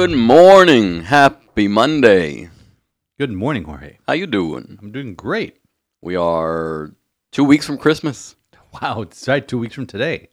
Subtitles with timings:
[0.00, 1.02] Good morning!
[1.02, 2.48] Happy Monday!
[3.18, 3.98] Good morning, Jorge.
[4.06, 4.78] How you doing?
[4.80, 5.58] I'm doing great.
[6.00, 6.92] We are
[7.32, 8.34] two weeks from Christmas.
[8.80, 10.30] Wow, it's right two weeks from today.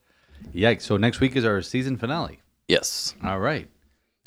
[0.56, 0.84] Yikes.
[0.84, 2.40] So next week is our season finale.
[2.70, 3.14] Yes.
[3.22, 3.68] All right.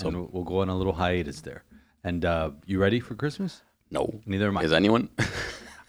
[0.04, 1.64] And we'll- go on a little hiatus there.
[2.04, 3.62] And uh, you ready for Christmas?
[3.90, 4.20] No.
[4.26, 4.64] Neither am I.
[4.64, 5.08] Is anyone?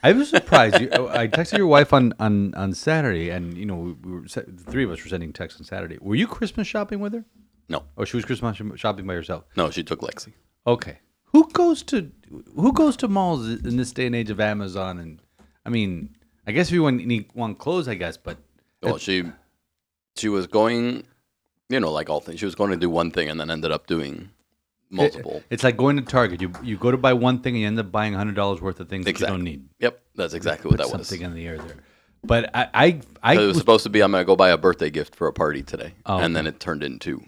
[0.02, 0.80] I was surprised.
[0.80, 4.22] you, I texted your wife on, on, on Saturday, and you know we, we were
[4.22, 5.98] the three of us were sending texts on Saturday.
[6.00, 7.26] Were you Christmas shopping with her?
[7.72, 7.82] No.
[7.96, 9.44] Or she was Christmas shopping by herself?
[9.56, 10.32] No, she took Lexi.
[10.66, 10.98] Okay.
[11.32, 12.10] Who goes to
[12.54, 14.98] who goes to malls in this day and age of Amazon?
[14.98, 15.20] And
[15.66, 16.14] I mean,
[16.46, 18.36] I guess if you want need want clothes, I guess, but
[18.82, 19.24] Well, she
[20.16, 21.04] she was going,
[21.70, 22.38] you know, like all things.
[22.40, 24.28] She was going to do one thing and then ended up doing
[24.90, 25.42] multiple.
[25.48, 26.40] it's like going to Target.
[26.42, 28.78] You you go to buy one thing and you end up buying hundred dollars worth
[28.80, 29.66] of things that you don't need.
[29.78, 31.08] Yep, that's exactly what Put that was.
[31.08, 31.76] something in the air there.
[32.24, 34.58] But I I I, it was was- supposed to be I'm gonna go buy a
[34.58, 37.22] birthday gift for a party today, Oh, and then it turned into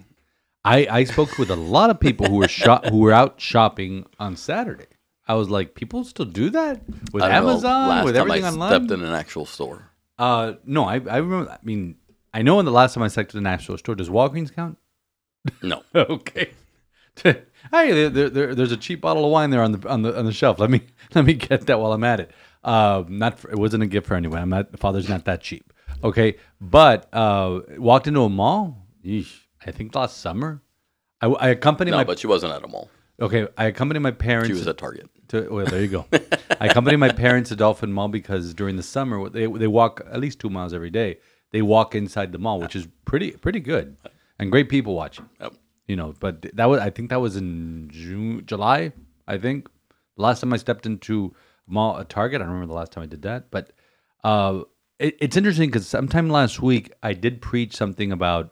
[0.65, 4.05] I I spoke with a lot of people who were shop who were out shopping
[4.19, 4.87] on Saturday.
[5.27, 6.81] I was like, people still do that
[7.13, 8.69] with I don't know, Amazon last with time everything I online.
[8.69, 9.91] stepped in an actual store.
[10.17, 11.51] Uh, no, I I remember.
[11.51, 11.95] I mean,
[12.33, 13.95] I know when the last time I stepped in an actual store.
[13.95, 14.77] Does Walgreens count?
[15.61, 16.49] No, okay.
[17.23, 17.37] hey,
[17.71, 20.25] there, there, there, there's a cheap bottle of wine there on the on the on
[20.25, 20.59] the shelf.
[20.59, 20.81] Let me
[21.13, 22.31] let me get that while I'm at it.
[22.63, 24.41] Uh, not for, it wasn't a gift for anyone.
[24.41, 24.77] I'm not.
[24.79, 25.71] Father's not that cheap.
[26.03, 28.85] Okay, but uh, walked into a mall.
[29.03, 30.61] Yeesh, I think last summer.
[31.21, 32.89] I, I accompanied no, my but she wasn't at a mall.
[33.19, 33.47] okay.
[33.57, 34.47] I accompanied my parents.
[34.47, 35.09] She was at Target.
[35.29, 36.05] to well, there you go.
[36.59, 40.19] I accompany my parents to Dolphin Mall because during the summer they they walk at
[40.19, 41.17] least two miles every day.
[41.51, 43.95] They walk inside the mall, which is pretty pretty good,
[44.39, 45.29] and great people watching.
[45.39, 45.53] Yep.
[45.87, 48.91] You know, but that was I think that was in June, July.
[49.27, 49.69] I think
[50.17, 51.33] the last time I stepped into
[51.67, 52.41] mall, a Target.
[52.41, 53.71] I don't remember the last time I did that, but
[54.23, 54.61] uh,
[54.99, 58.51] it, it's interesting because sometime last week I did preach something about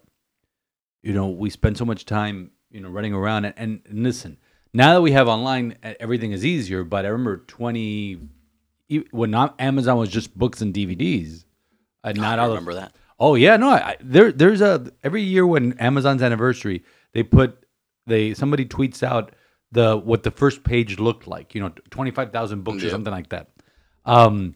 [1.03, 3.45] you know we spend so much time you know running around.
[3.45, 4.37] And, and, and listen
[4.73, 8.19] now that we have online everything is easier but i remember 20
[8.89, 11.45] e- when not amazon was just books and dvds
[12.03, 12.95] and not I all remember that.
[13.19, 16.83] oh yeah no I, I- there there's a every year when amazon's anniversary
[17.13, 17.65] they put
[18.07, 19.33] they somebody tweets out
[19.71, 23.49] the what the first page looked like you know 25000 books or something like that.
[24.05, 24.55] Um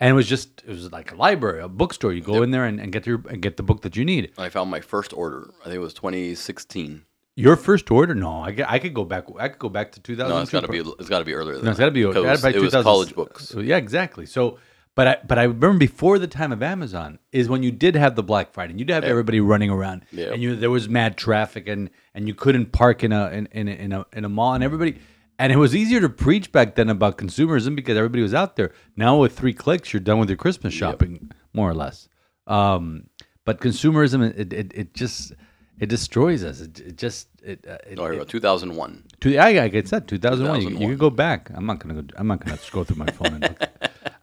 [0.00, 2.64] and it was just it was like a library a bookstore you go in there
[2.64, 5.12] and, and get your and get the book that you need I found my first
[5.12, 5.50] order.
[5.62, 7.04] I think it was 2016.
[7.38, 8.14] Your first order?
[8.14, 9.24] No, I, could- I could go back.
[9.38, 10.30] I could go back to 2000.
[10.34, 10.78] No, it's got to be.
[10.78, 11.56] It's got to be earlier.
[11.56, 12.02] Than No, it's got to be.
[12.02, 12.40] Gotta it was
[12.72, 13.46] 2000 college books.
[13.48, 14.24] So, yeah, exactly.
[14.24, 14.58] So,
[14.94, 18.16] but I but I remember before the time of Amazon is when you did have
[18.16, 18.70] the Black Friday.
[18.70, 20.32] and You'd have everybody running around, Yeah.
[20.32, 23.68] and you there was mad traffic, and and you couldn't park in a in, in,
[23.68, 24.98] a, in a in a mall, and everybody.
[25.38, 28.72] And it was easier to preach back then about consumerism because everybody was out there.
[28.96, 32.08] Now with three clicks, you're done with your Christmas shopping, more or less.
[32.46, 33.08] Um,
[33.44, 35.32] but consumerism, it, it, it just
[35.78, 36.60] it destroys us.
[36.62, 39.04] It, it just it, uh, it, Oh, here we it- go, 2001.
[39.20, 40.62] to, I, said 2001.
[40.62, 40.90] You, you 2001.
[40.92, 41.50] could go back.
[41.54, 42.08] I'm not gonna go.
[42.16, 43.34] I'm not gonna scroll through my phone.
[43.34, 43.62] And look.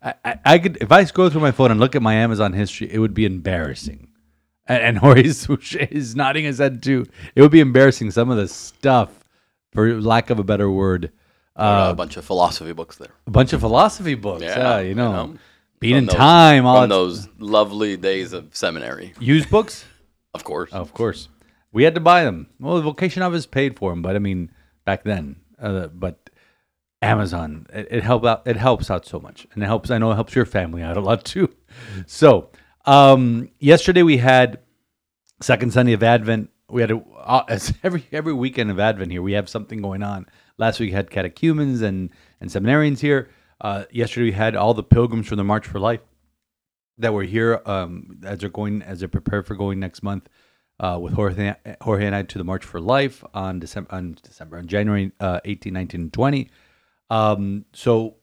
[0.02, 2.53] I, I, I could if I scroll through my phone and look at my Amazon
[2.53, 4.07] history, it would be embarrassing.
[4.68, 5.47] And, and Jorge's
[5.91, 7.06] is nodding his head too.
[7.35, 8.09] It would be embarrassing.
[8.12, 9.12] Some of the stuff,
[9.73, 11.11] for lack of a better word,
[11.56, 13.11] Uh, a bunch of philosophy books there.
[13.28, 14.41] a bunch of philosophy books.
[14.44, 15.35] Yeah, Yeah, you you know, know,
[15.79, 19.85] being in those- time, all those lovely days of seminary, used books.
[20.34, 20.72] of course.
[20.72, 21.29] Of course,
[21.72, 22.47] we had to buy them.
[22.59, 24.50] Well, the vocation office paid for them, but I mean,
[24.85, 25.35] back then.
[25.61, 26.29] Uh, but
[27.01, 28.44] Amazon, it, it help out.
[28.47, 29.91] It helps out so much, and it helps.
[29.91, 31.50] I know it helps your family out a lot too.
[32.05, 32.50] So,
[32.85, 34.59] um, yesterday we had
[35.41, 36.50] second Sunday of Advent.
[36.73, 39.22] We had a, uh, as every every weekend of Advent here.
[39.22, 40.25] We have something going on.
[40.57, 42.09] Last week we had catechumens and
[42.41, 43.29] and seminarians here.
[43.61, 46.02] Uh, yesterday we had all the pilgrims from the March for Life
[46.97, 50.28] that were here um, as they're going as they're prepared for going next month
[50.79, 54.58] uh, with Jorge, Jorge and I to the March for Life on December on December
[54.58, 56.49] on January uh, 18, 19, and 20.
[57.09, 58.16] Um, so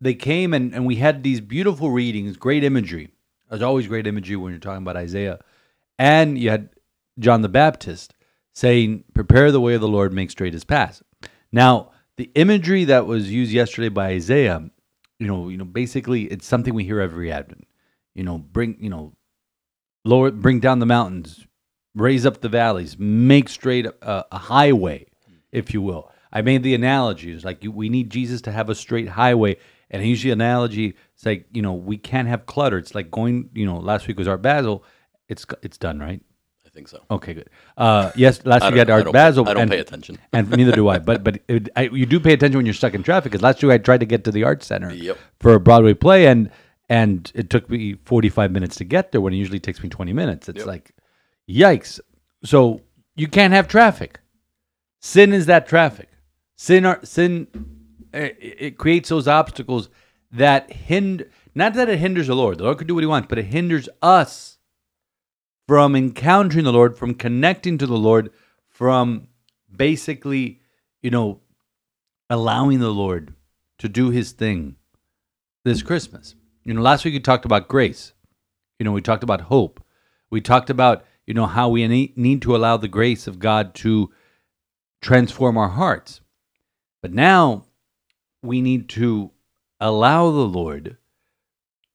[0.00, 3.10] they came and, and we had these beautiful readings, great imagery.
[3.48, 5.40] There's always great imagery when you're talking about Isaiah.
[5.98, 6.70] And you had
[7.18, 8.14] John the Baptist
[8.52, 11.02] saying, Prepare the way of the Lord, make straight his path.
[11.52, 14.68] Now, the imagery that was used yesterday by Isaiah,
[15.18, 17.66] you know, you know, basically it's something we hear every Advent.
[18.14, 19.14] You know, bring, you know,
[20.04, 21.46] lower, bring down the mountains,
[21.94, 25.06] raise up the valleys, make straight a, a highway.
[25.52, 26.10] if you will.
[26.32, 27.32] I made the analogy.
[27.32, 29.56] It's like you, we need Jesus to have a straight highway.
[29.90, 30.96] And I use the analogy.
[31.14, 32.78] It's like you know we can't have clutter.
[32.78, 33.50] It's like going.
[33.54, 34.84] You know, last week was Art Basel.
[35.28, 36.20] It's it's done right.
[36.74, 37.04] I think so.
[37.08, 37.50] Okay, good.
[37.76, 39.48] Uh, yes, last I week don't- we had Art Basel.
[39.48, 40.18] I don't and, pay attention.
[40.32, 40.98] and neither do I.
[40.98, 43.30] But but it, I, you do pay attention when you're stuck in traffic.
[43.30, 45.16] Because last week I tried to get to the Art Center Yep.
[45.38, 46.50] for a Broadway play, and
[46.88, 50.12] and it took me 45 minutes to get there when it usually takes me 20
[50.12, 50.48] minutes.
[50.48, 50.66] It's Yep.
[50.66, 50.90] like,
[51.48, 52.00] yikes!
[52.44, 52.80] So
[53.14, 54.18] you can't have traffic.
[55.00, 56.08] Sin is that traffic.
[56.56, 57.46] Sin are sin.
[58.12, 59.90] eh, It, it creates those obstacles
[60.32, 61.30] that hinder.
[61.54, 62.58] Not that it hinders the Lord.
[62.58, 64.53] The Lord could do what He wants, but it hinders us
[65.66, 68.30] from encountering the Lord, from connecting to the Lord,
[68.68, 69.28] from
[69.74, 70.60] basically,
[71.02, 71.40] you know,
[72.28, 73.34] allowing the Lord
[73.78, 74.76] to do His thing
[75.64, 76.34] this Christmas.
[76.64, 78.12] You know, last week we talked about grace.
[78.78, 79.82] You know, we talked about hope.
[80.30, 84.10] We talked about, you know, how we need to allow the grace of God to
[85.00, 86.20] transform our hearts.
[87.02, 87.66] But now
[88.42, 89.30] we need to
[89.80, 90.96] allow the Lord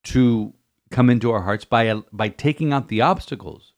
[0.04, 0.54] to
[0.90, 3.72] come into our hearts by by taking out the obstacles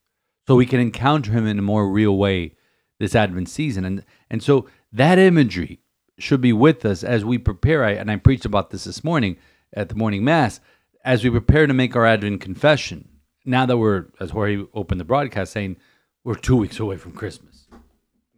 [0.47, 2.55] so we can encounter him in a more real way
[2.99, 3.85] this advent season.
[3.85, 5.81] And and so that imagery
[6.19, 7.85] should be with us as we prepare.
[7.85, 9.37] I, and I preached about this this morning
[9.73, 10.61] at the morning mass
[11.05, 13.09] as we prepare to make our advent confession
[13.45, 15.77] now that we're as Jorge opened the broadcast saying
[16.23, 17.67] we're 2 weeks away from Christmas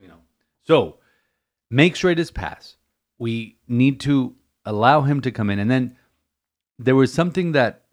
[0.00, 0.20] you know.
[0.62, 0.98] So
[1.70, 2.76] make sure it is path
[3.18, 4.34] we need to
[4.64, 5.58] allow him to come in.
[5.58, 5.96] And then
[6.78, 7.83] there was something that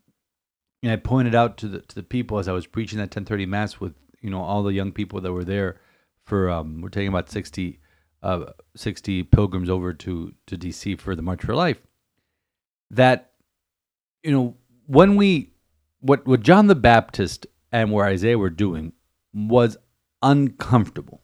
[0.89, 3.47] know, I pointed out to the to the people as I was preaching that 10:30
[3.47, 5.79] mass with you know all the young people that were there
[6.25, 7.79] for um, we're taking about 60
[8.23, 8.45] uh,
[8.75, 11.81] 60 pilgrims over to to DC for the March for Life
[12.89, 13.31] that
[14.23, 14.55] you know
[14.87, 15.53] when we
[15.99, 18.93] what what John the Baptist and where Isaiah were doing
[19.33, 19.77] was
[20.21, 21.21] uncomfortable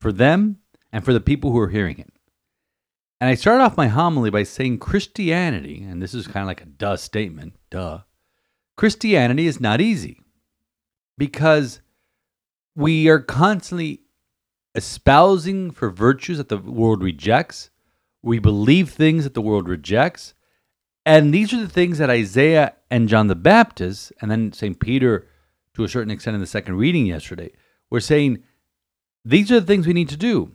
[0.00, 0.58] for them
[0.92, 2.12] and for the people who were hearing it.
[3.20, 6.62] And I started off my homily by saying Christianity, and this is kind of like
[6.62, 8.00] a duh statement, duh.
[8.76, 10.20] Christianity is not easy
[11.18, 11.80] because
[12.74, 14.02] we are constantly
[14.74, 17.70] espousing for virtues that the world rejects.
[18.22, 20.34] We believe things that the world rejects.
[21.06, 24.78] And these are the things that Isaiah and John the Baptist, and then St.
[24.78, 25.26] Peter
[25.76, 27.52] to a certain extent in the second reading yesterday,
[27.90, 28.42] were saying
[29.24, 30.52] these are the things we need to do.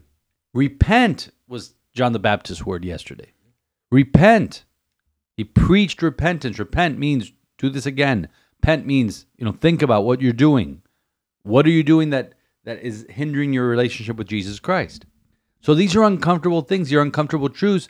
[0.53, 3.31] Repent was John the Baptist's word yesterday.
[3.91, 4.65] Repent.
[5.37, 6.57] He preached repentance.
[6.57, 8.27] Repent means do this again.
[8.61, 10.81] Pent means, you know, think about what you're doing.
[11.43, 15.05] What are you doing that that is hindering your relationship with Jesus Christ?
[15.61, 17.87] So these are uncomfortable things, are uncomfortable truths.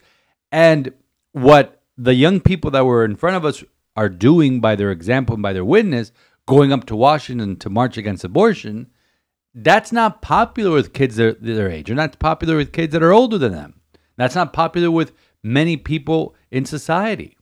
[0.51, 0.93] And
[1.31, 3.63] what the young people that were in front of us
[3.95, 6.11] are doing by their example and by their witness,
[6.45, 8.87] going up to Washington to march against abortion,
[9.53, 11.89] that's not popular with kids their, their age.
[11.89, 13.81] Or not popular with kids that are older than them.
[14.17, 15.13] That's not popular with
[15.43, 17.37] many people in society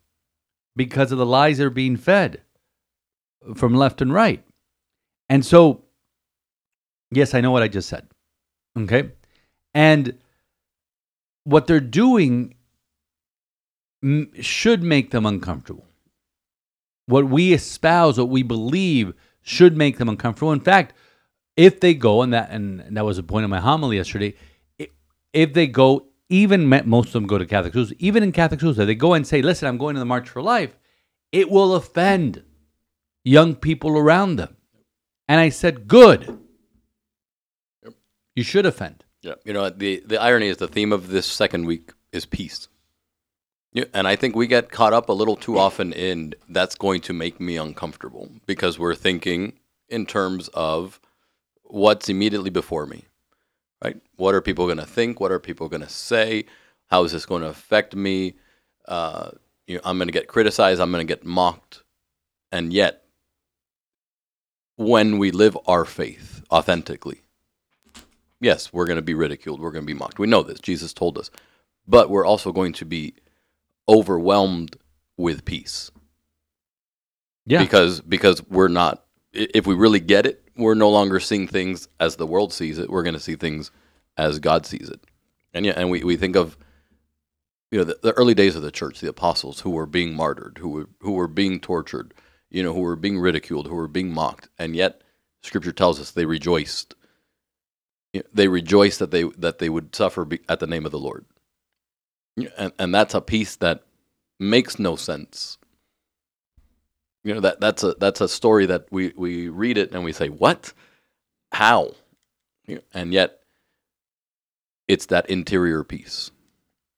[0.80, 2.42] because of the lies that are being fed
[3.54, 4.42] from left and right.
[5.28, 5.84] And so,
[7.12, 8.08] yes, I know what I just said.
[8.78, 9.12] Okay.
[9.74, 10.18] And
[11.44, 12.56] what they're doing
[14.02, 15.86] m- should make them uncomfortable.
[17.08, 20.54] What we espouse, what we believe, should make them uncomfortable.
[20.54, 20.94] In fact,
[21.58, 24.34] if they go, and that and that was a point of my homily yesterday,
[25.34, 28.78] if they go, even most of them go to Catholic schools, even in Catholic schools,
[28.78, 30.78] they go and say, "Listen, I'm going to the March for Life,"
[31.32, 32.44] it will offend
[33.24, 34.56] young people around them.
[35.28, 36.40] And I said, "Good.
[38.36, 41.66] You should offend." Yeah, you know the the irony is the theme of this second
[41.66, 42.68] week is peace.
[43.74, 47.02] Yeah, and I think we get caught up a little too often in that's going
[47.02, 49.54] to make me uncomfortable because we're thinking
[49.90, 51.00] in terms of
[51.64, 53.06] what's immediately before me,
[53.84, 53.98] right?
[54.16, 55.20] What are people going to think?
[55.20, 56.46] What are people going to say?
[56.88, 58.36] How is this going to affect me?
[58.88, 59.32] Uh,
[59.68, 60.82] you know, I'm going to get criticized.
[60.82, 61.84] I'm going to get mocked,
[62.52, 63.04] and yet,
[64.76, 67.22] when we live our faith authentically,
[68.40, 69.60] yes, we're going to be ridiculed.
[69.60, 70.20] We're going to be mocked.
[70.20, 70.60] We know this.
[70.60, 71.30] Jesus told us.
[71.88, 73.16] But we're also going to be
[73.88, 74.76] overwhelmed
[75.18, 75.92] with peace
[77.46, 77.60] Yeah.
[77.60, 82.18] because because we're not if we really get it, we're no longer seeing things as
[82.18, 82.90] the world sees it.
[82.92, 83.72] We're going to see things
[84.18, 85.02] as God sees it.
[85.54, 86.58] And yeah, and we, we think of
[87.72, 90.60] you know the, the early days of the church, the apostles who were being martyred,
[90.60, 92.14] who were who were being tortured,
[92.50, 95.02] you know, who were being ridiculed, who were being mocked, and yet
[95.44, 96.96] Scripture tells us they rejoiced.
[98.14, 100.92] You know, They rejoiced that they that they would suffer be, at the name of
[100.92, 101.26] the Lord,
[102.58, 103.84] and and that's a piece that
[104.40, 105.58] makes no sense.
[107.30, 110.14] You know that that's a that's a story that we we read it and we
[110.14, 110.74] say what,
[111.52, 111.92] how,
[112.66, 113.42] You know, and yet
[114.88, 116.32] it's that interior peace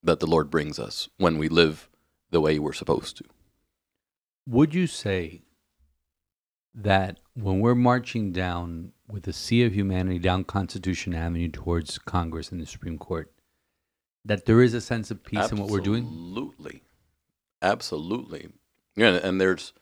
[0.02, 1.90] that the Lord brings us when we live
[2.30, 3.26] the way we're supposed to.
[4.48, 5.42] Would you say
[6.74, 12.54] that when we're marching down with the sea of humanity down Constitution Avenue towards Congress
[12.54, 13.30] and the Supreme Court,
[14.24, 16.06] that there is a sense of peace in what we're doing?
[16.06, 16.84] Absolutely.
[17.62, 18.48] Absolutely.
[18.96, 19.74] Yeah, and there's,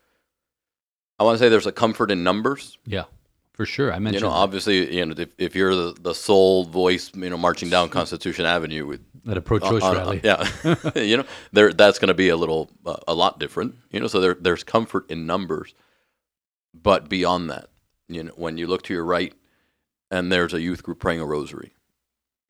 [1.19, 2.77] I want to say there's a comfort in numbers.
[2.85, 3.05] Yeah,
[3.53, 3.91] for sure.
[3.91, 4.21] I mentioned.
[4.21, 4.39] You know, that.
[4.39, 8.45] obviously, you know, if, if you're the, the sole voice, you know, marching down Constitution
[8.45, 10.21] Avenue with at a pro-choice on- on- rally.
[10.23, 10.47] yeah,
[10.95, 13.75] you know, there that's going to be a little, uh, a lot different.
[13.91, 15.73] You know, so there there's comfort in numbers,
[16.73, 17.69] but beyond that,
[18.07, 19.33] you know, when you look to your right,
[20.09, 21.73] and there's a youth group praying a rosary,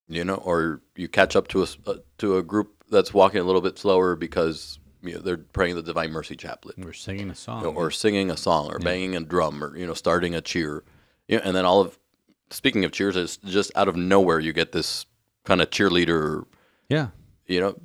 [0.07, 3.43] you know, or you catch up to a uh, to a group that's walking a
[3.43, 7.35] little bit slower because you know, they're praying the Divine Mercy Chaplet We're singing a
[7.35, 7.63] song.
[7.63, 10.41] you know, or singing a song or banging a drum or you know starting a
[10.41, 10.83] cheer
[11.27, 11.97] you know, and then all of
[12.49, 15.05] speaking of cheers it's just out of nowhere you get this
[15.45, 16.45] kind of cheerleader
[16.89, 17.07] yeah.
[17.47, 17.75] you know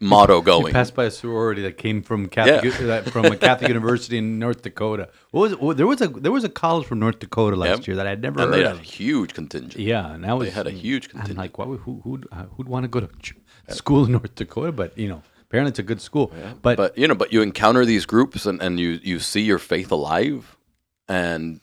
[0.00, 4.18] motto going passed by a sorority that came from Catholic that, from a Catholic university
[4.18, 5.08] in North Dakota.
[5.30, 5.76] What was?
[5.76, 7.86] There was a there was a college from North Dakota last Yep.
[7.86, 8.84] year that I'd never and heard they had a of.
[8.84, 12.00] huge contingent Yeah, and that was they had a huge I'm contingent like, why who
[12.02, 13.34] who'd, uh, who'd want to go to ch-
[13.68, 14.72] school in North Dakota?
[14.72, 16.32] But you know, apparently it's a good school.
[16.62, 19.58] but, but you know but you encounter these groups and, and you you see your
[19.58, 20.56] faith alive.
[21.08, 21.60] And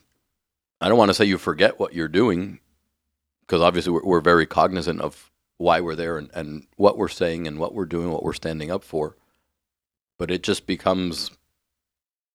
[0.79, 2.59] i don't want to say you forget what you're doing
[3.41, 7.47] because obviously we're, we're very cognizant of why we're there and, and what we're saying
[7.47, 9.17] and what we're doing what we're standing up for.
[10.19, 11.31] But it just becomes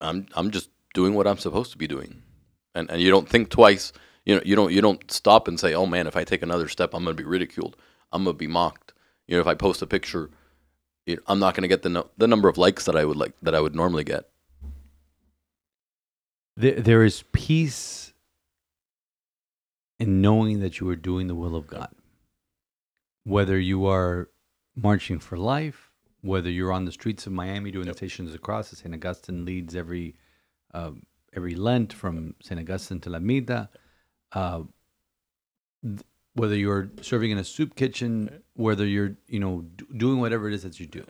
[0.00, 2.23] i'm i'm just doing what i'm supposed to be doing.
[2.75, 3.92] And and you don't think twice.
[4.25, 6.66] You know you don't you don't stop and say oh man if i take another
[6.66, 7.76] step i'm going to be ridiculed.
[8.11, 8.92] I'm going to be mocked.
[9.28, 10.30] You know if i post a picture
[11.26, 13.34] I'm not going to get the no- the number of likes that I would like
[13.42, 14.28] that I would normally get.
[16.56, 18.12] there, there is peace
[19.99, 21.90] in knowing that you are doing the will of God.
[23.25, 24.28] Whether you are
[24.76, 28.38] marching for life, whether you're on the streets of Miami doing the Stations of the
[28.38, 28.94] Cross, as St.
[28.94, 30.14] Augustine leads every
[30.73, 32.58] um, every Lent from St.
[32.61, 33.68] Augustine to La Ermita,
[34.32, 34.62] uh,
[35.82, 36.00] th-
[36.35, 39.64] whether you're serving in a soup kitchen, whether you're you know
[39.97, 41.05] doing whatever it is that you do.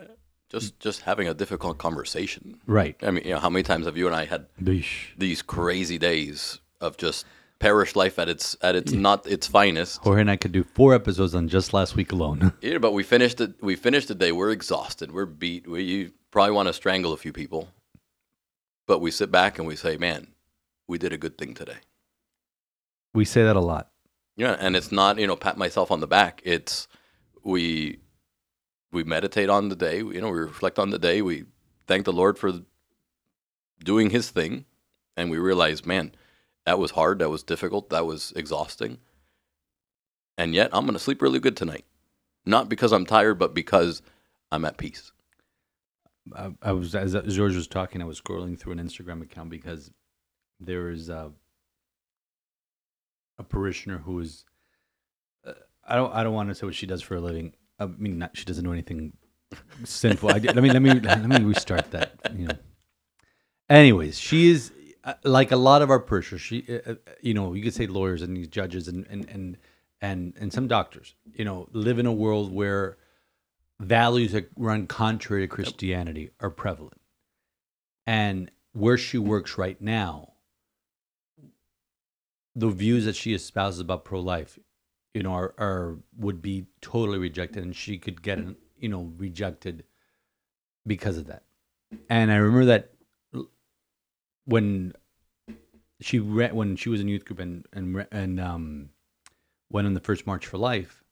[0.50, 2.60] Just just having a difficult conversation.
[2.66, 2.96] Right.
[3.02, 5.14] I mean, you know, how many times have you and I had Bish.
[5.18, 7.26] these crazy days of just
[7.58, 9.98] parish life at its at its not its finest?
[10.02, 12.52] Jorge and I could do four episodes on just last week alone.
[12.60, 13.54] Yeah, but we finished it.
[13.60, 14.30] We finished the day.
[14.32, 15.10] We're exhausted.
[15.12, 15.66] We're beat.
[15.66, 17.68] We you probably want to strangle a few people,
[18.86, 20.28] but we sit back and we say, "Man,
[20.86, 21.78] we did a good thing today."
[23.14, 23.90] we say that a lot.
[24.36, 26.42] Yeah, and it's not you know pat myself on the back.
[26.44, 26.88] It's
[27.44, 27.98] we
[28.92, 29.98] we meditate on the day.
[29.98, 31.22] You know, we reflect on the day.
[31.22, 31.44] We
[31.86, 32.52] thank the Lord for
[33.82, 34.64] doing His thing,
[35.16, 36.12] and we realize, man,
[36.64, 37.18] that was hard.
[37.18, 37.90] That was difficult.
[37.90, 38.98] That was exhausting.
[40.38, 41.84] And yet, I'm going to sleep really good tonight,
[42.44, 44.02] not because I'm tired, but because
[44.50, 45.12] I'm at peace.
[46.34, 49.90] I, I was as George was talking, I was scrolling through an Instagram account because
[50.58, 51.32] there is a
[53.38, 54.44] a parishioner who is
[55.46, 55.52] uh,
[55.86, 57.54] I don't I don't want to say what she does for a living.
[57.78, 59.12] I mean, not she doesn't do anything
[59.84, 60.30] sinful.
[60.30, 62.14] I, let me let me let me restart that.
[62.34, 62.58] You know.
[63.68, 64.72] Anyways, she is
[65.04, 66.42] uh, like a lot of our parishioners.
[66.42, 69.56] She, uh, uh, you know, you could say lawyers and these judges and and and
[70.00, 71.14] and and some doctors.
[71.32, 72.98] You know, live in a world where
[73.80, 77.00] values that run contrary to Christianity are prevalent.
[78.06, 80.33] And where she works right now,
[82.54, 84.58] the views that she espouses about pro-life,
[85.12, 88.38] you know, are, are would be totally rejected, and she could get,
[88.78, 89.84] you know, rejected
[90.86, 91.42] because of that.
[92.08, 92.92] And I remember that
[94.44, 94.92] when
[96.00, 98.90] she re- when she was in youth group and and and um,
[99.70, 101.02] went on the first March for Life,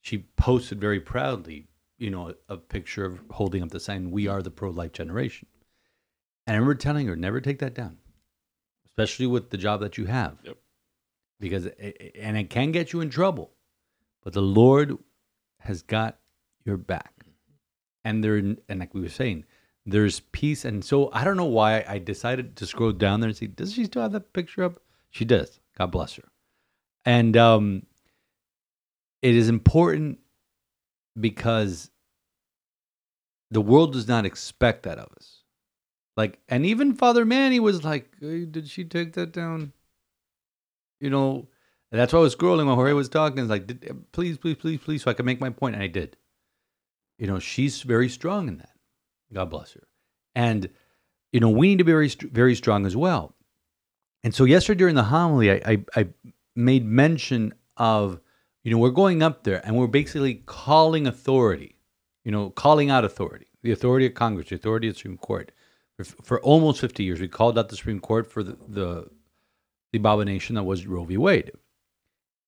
[0.00, 1.66] she posted very proudly,
[1.98, 5.48] you know, a, a picture of holding up the sign, "We are the pro-life generation."
[6.46, 7.98] And I remember telling her, never take that down,
[8.86, 10.56] especially with the job that you have, Yep.
[11.40, 13.50] Because it, and it can get you in trouble,
[14.22, 14.96] but the Lord
[15.58, 16.18] has got
[16.64, 17.12] your back,
[18.04, 19.44] and there, and like we were saying,
[19.86, 23.36] there's peace, and so I don't know why I decided to scroll down there and
[23.36, 24.78] see, does she still have that picture up?
[25.10, 25.58] She does.
[25.76, 26.28] God bless her,
[27.04, 27.86] and um,
[29.22, 30.18] it is important
[31.18, 31.90] because
[33.50, 35.38] the world does not expect that of us.
[36.16, 39.72] Like, and even Father Manny was like, hey, "Did she take that down?"
[41.00, 41.48] You know,
[41.90, 43.38] that's why I was scrolling while Jorge was talking.
[43.38, 46.16] It's like, "Please, please, please, please," so I can make my point, and I did.
[47.18, 48.76] You know, she's very strong in that.
[49.32, 49.88] God bless her,
[50.34, 50.70] and
[51.32, 53.34] you know, we need to be very, very strong as well.
[54.22, 56.08] And so, yesterday during the homily, I, I, I
[56.54, 58.20] made mention of
[58.62, 61.76] You know, we're going up there and we're basically calling authority,
[62.24, 65.52] you know, calling out authority, the authority of Congress, the authority of the Supreme Court.
[65.96, 69.08] For, for almost 50 years, we called out the Supreme Court for the, the,
[69.92, 71.16] the abomination that was Roe v.
[71.16, 71.52] Wade.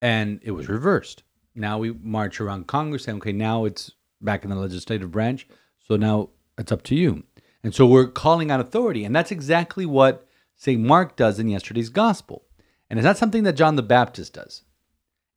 [0.00, 1.22] And it was reversed.
[1.54, 5.46] Now we march around Congress saying, okay, now it's back in the legislative branch.
[5.78, 7.24] So now it's up to you.
[7.62, 9.04] And so we're calling out authority.
[9.04, 10.80] And that's exactly what St.
[10.80, 12.44] Mark does in yesterday's gospel.
[12.88, 14.62] And it's not something that John the Baptist does.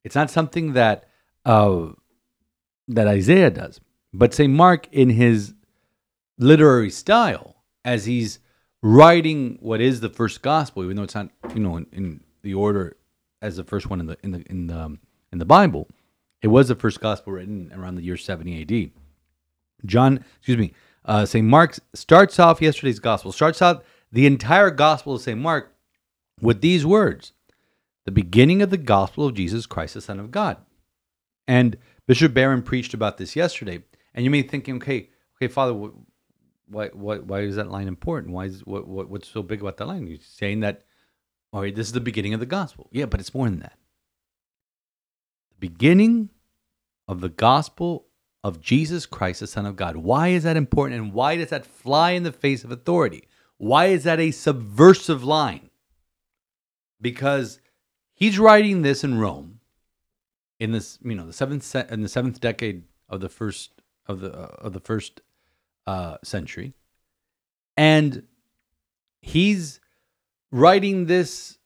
[0.04, 1.06] It's not something that
[1.46, 1.88] uh,
[2.88, 3.80] that Isaiah does.
[4.14, 4.52] But St.
[4.54, 5.54] Mark, in his
[6.38, 8.40] literary style, as he's
[8.86, 12.54] writing what is the first gospel, even though it's not, you know, in, in the
[12.54, 12.96] order
[13.42, 15.00] as the first one in the in the in the um,
[15.32, 15.88] in the Bible,
[16.44, 18.92] it was the first gospel written around the year 70 A.D.
[19.86, 20.74] John, excuse me,
[21.04, 21.46] uh, St.
[21.46, 25.40] Mark starts off yesterday's gospel, starts out the entire gospel of St.
[25.40, 25.74] Mark
[26.40, 27.34] with these words
[28.06, 30.58] the beginning of the gospel of Jesus Christ, the Son of God.
[31.48, 31.76] And
[32.06, 33.84] Bishop Barron preached about this yesterday.
[34.14, 35.90] And you may be thinking, okay, okay, Father,
[36.68, 38.34] why, why, why is that line important?
[38.34, 40.08] Why is what, what, what's so big about that line?
[40.08, 40.86] You're saying that,
[41.54, 42.90] all right, this is the beginning of the gospel.
[42.92, 43.78] Yeah, but it's more than that.
[45.52, 46.30] The beginning
[47.08, 48.08] of the gospel
[48.44, 49.98] of Jesus Christ, the Son of God.
[49.98, 51.02] Why is that important?
[51.02, 53.28] And why does that fly in the face of authority?
[53.58, 55.70] Why is that a subversive line?
[57.02, 57.60] Because
[58.14, 59.60] he's writing this in Rome
[60.60, 63.72] in this, you know, the seventh in the seventh decade of the first
[64.08, 65.22] of the uh, of the first
[65.88, 66.74] uh, century,
[67.78, 68.24] and
[69.22, 69.80] he's
[70.52, 71.58] writing this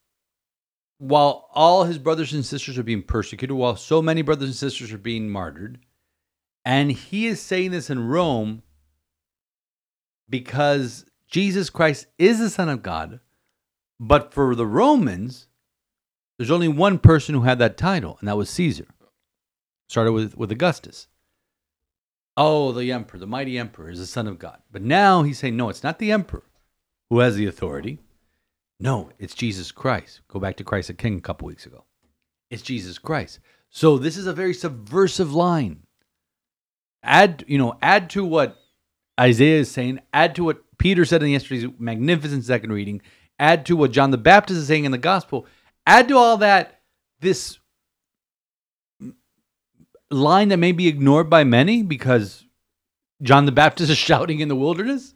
[0.98, 4.92] while all his brothers and sisters are being persecuted, while so many brothers and sisters
[4.92, 5.80] are being martyred,
[6.66, 8.64] and he is saying this in Rome
[10.30, 13.20] because Jesus Christ is the Son of God,
[14.00, 15.48] but for the Romans,
[16.38, 18.88] there's only one person who had that title, and that was Caesar.
[19.88, 21.08] Started with, with Augustus.
[22.42, 24.60] Oh, the emperor, the mighty emperor is the Son of God.
[24.72, 26.46] But now he's saying, no, it's not the emperor
[27.10, 28.00] who has the authority.
[28.80, 30.22] No, it's Jesus Christ.
[30.30, 31.84] Go back to Christ the King a couple weeks ago.
[32.50, 33.40] It's Jesus Christ.
[33.70, 35.84] So this is a very subversive line.
[37.04, 38.58] Add, you know, add to what
[39.20, 43.02] Isaiah is saying, add to what Peter said in yesterday's magnificent second reading,
[43.38, 45.46] add to what John the Baptist is saying in the gospel,
[45.86, 46.80] add to all that
[47.20, 47.60] this
[50.12, 52.46] line that may be ignored by many because
[53.22, 55.14] John the Baptist is shouting in the wilderness.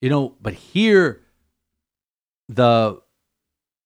[0.00, 1.20] You know, but here,
[2.48, 3.02] the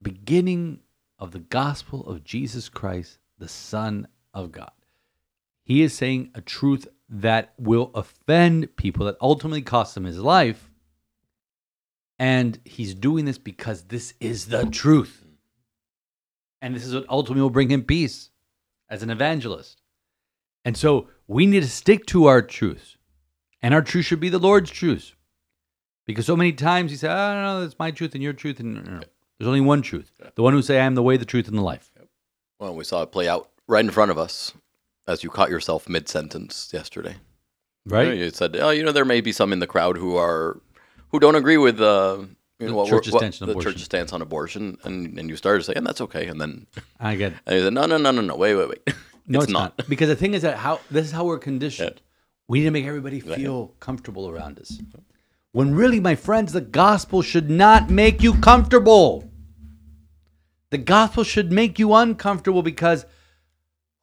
[0.01, 0.81] beginning
[1.19, 4.71] of the gospel of Jesus Christ, the Son of God.
[5.65, 10.71] He is saying a truth that will offend people, that ultimately costs him his life.
[12.19, 15.25] And he's doing this because this is the truth.
[16.63, 18.31] And this is what ultimately will bring him peace
[18.89, 19.81] as an evangelist.
[20.65, 22.97] And so we need to stick to our truths.
[23.63, 25.15] And our truth should be the Lord's truth.
[26.07, 28.61] Because so many times he said, oh, no, no, that's my truth and your truth.
[28.61, 29.01] And no, no.
[29.39, 30.13] There's only one truth.
[30.35, 31.91] The one who say, I am the way, the truth, and the life.
[32.59, 34.53] Well, we saw it play out right in front of us
[35.09, 37.17] as you caught yourself mid sentence yesterday.
[37.87, 38.17] Right?
[38.17, 40.61] You said, oh, you know, there may be some in the crowd who are
[41.09, 43.73] who don't agree with uh, you The know, what, church's what- stance on the abortion.
[43.73, 46.67] church's stance on abortion, and and you started saying that's okay, and then
[47.01, 47.39] I get it.
[47.47, 48.89] and you said, no, no, no, no, no, wait, wait, wait,
[49.27, 49.89] No, it's, not.
[49.89, 51.95] Because the thing is that how this is how we're conditioned.
[51.97, 52.03] Yeah.
[52.47, 54.79] We need to make everybody feel comfortable around us.
[55.53, 59.31] When really, my friends, the gospel should not make you comfortable.
[60.71, 63.07] The gospel should make you uncomfortable because,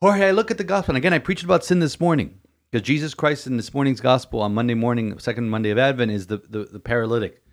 [0.02, 2.40] Jorge, I look at the gospel, and again, I preached about sin this morning
[2.72, 6.28] because Jesus Christ in this morning's gospel on Monday morning, second Monday of Advent, is
[6.28, 7.44] the, the, the paralytic.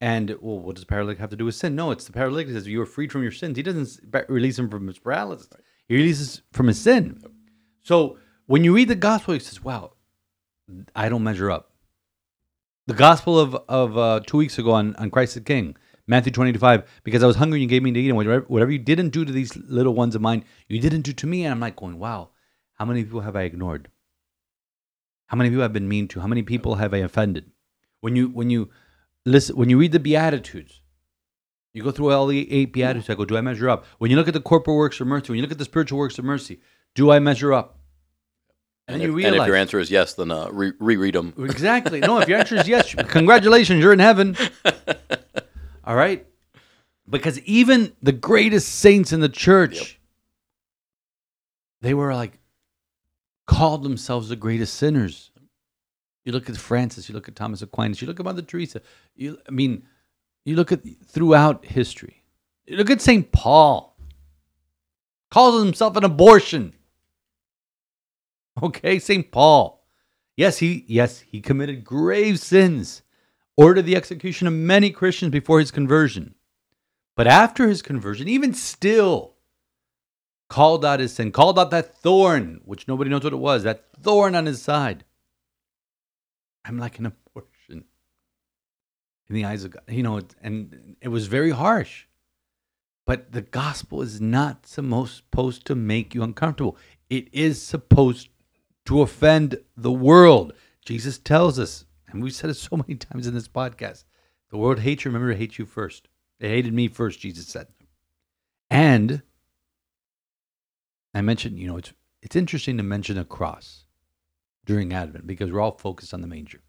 [0.00, 1.74] And, well, what does paralytic have to do with sin?
[1.74, 3.56] No, it's the paralytic says you are freed from your sins.
[3.56, 5.48] He doesn't release him from his paralysis,
[5.88, 7.22] he releases from his sin.
[7.82, 9.92] So when you read the gospel, he says, wow,
[10.94, 11.72] I don't measure up.
[12.86, 16.84] The gospel of, of uh, two weeks ago on, on Christ the King, Matthew 25,
[17.04, 19.10] because I was hungry and you gave me to eat, and whatever, whatever you didn't
[19.10, 21.44] do to these little ones of mine, you didn't do to me.
[21.44, 22.30] And I'm like going, wow,
[22.74, 23.88] how many people have I ignored?
[25.26, 26.20] How many people have been mean to?
[26.20, 27.50] How many people have I offended?
[28.00, 28.70] When you when you
[29.26, 30.80] listen when you read the Beatitudes,
[31.78, 33.08] you go through all the eight Beatitudes.
[33.08, 33.84] I go, do I measure up?
[33.98, 35.98] When you look at the corporal works of mercy, when you look at the spiritual
[35.98, 36.60] works of mercy,
[36.94, 37.78] do I measure up?
[38.88, 41.14] And, And, if, you and realize if your answer is yes, then uh, re- reread
[41.14, 41.32] them.
[41.38, 42.00] Exactly.
[42.00, 44.36] No, if your answer is yes, congratulations, you're in heaven.
[45.84, 46.26] All right?
[47.08, 49.86] Because even the greatest saints in the church, Yep.
[51.82, 52.38] they were like,
[53.46, 55.30] called themselves the greatest sinners.
[56.24, 58.82] You look at Francis, you look at Thomas Aquinas, you look at Mother Teresa.
[59.16, 59.84] You, I mean,
[60.48, 62.24] you look at throughout history.
[62.66, 63.30] You look at St.
[63.30, 63.98] Paul,
[65.30, 66.74] calls himself an abortion.
[68.62, 69.30] Okay, St.
[69.30, 69.84] Paul.
[70.36, 73.02] Yes, he yes, he committed grave sins,
[73.56, 76.34] ordered the execution of many Christians before his conversion.
[77.14, 79.34] But after his conversion, even still,
[80.48, 83.84] called out his sin, called out that thorn, which nobody knows what it was, that
[84.00, 85.04] thorn on his side.
[86.64, 87.57] I'm like an abortion
[89.28, 89.82] in the eyes of God.
[89.88, 92.06] You know, and it was very harsh.
[93.06, 96.76] But the gospel is not supposed to make you uncomfortable.
[97.08, 98.28] It is supposed
[98.84, 100.52] to offend the world.
[100.84, 104.04] Jesus tells us, and we've said it so many times in this podcast
[104.50, 106.08] the world hates you, remember, it hates you first.
[106.40, 107.66] It hated me first, Jesus said.
[108.70, 109.22] And
[111.14, 113.84] I mentioned, you know, it's it's interesting to mention a cross
[114.64, 116.60] during Advent because we're all focused on the manger.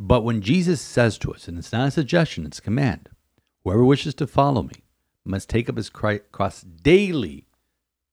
[0.00, 3.08] But when Jesus says to us, and it's not a suggestion, it's a command,
[3.64, 4.84] whoever wishes to follow me
[5.24, 7.48] must take up his cross daily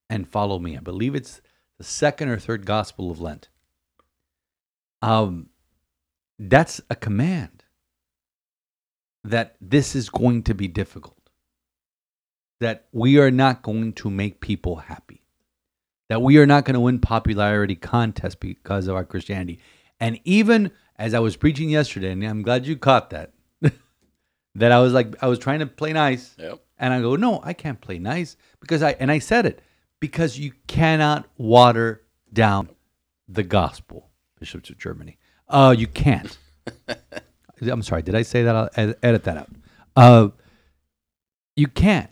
[0.09, 0.75] and follow me.
[0.75, 1.41] I believe it's
[1.77, 3.49] the second or third gospel of Lent.
[5.03, 5.49] Um,
[6.39, 7.63] that's a command
[9.23, 11.29] that this is going to be difficult,
[12.59, 15.23] that we are not going to make people happy,
[16.09, 19.59] that we are not going to win popularity contests because of our Christianity.
[19.99, 23.33] And even as I was preaching yesterday, and I'm glad you caught that,
[24.55, 26.35] that I was like, I was trying to play nice.
[26.37, 26.61] Yep.
[26.77, 29.61] And I go, no, I can't play nice because I, and I said it,
[29.99, 32.01] because you cannot water
[32.33, 32.69] down
[33.27, 35.17] the gospel, bishops of Germany.
[35.47, 36.37] Uh, you can't.
[37.61, 38.01] I'm sorry.
[38.01, 38.55] Did I say that?
[38.55, 39.49] I'll edit that out.
[39.95, 40.29] Uh,
[41.55, 42.09] you can't.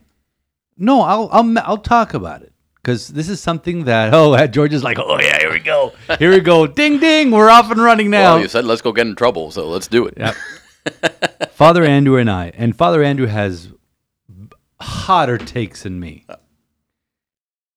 [0.77, 4.83] No, I'll I'll I'll talk about it because this is something that oh George is
[4.83, 8.33] like oh yeah we go here we go ding ding we're off and running now.
[8.33, 10.15] Well, you said let's go get in trouble, so let's do it.
[10.17, 10.35] Yep.
[11.51, 13.69] Father Andrew and I, and Father Andrew has
[14.81, 16.25] hotter takes than me.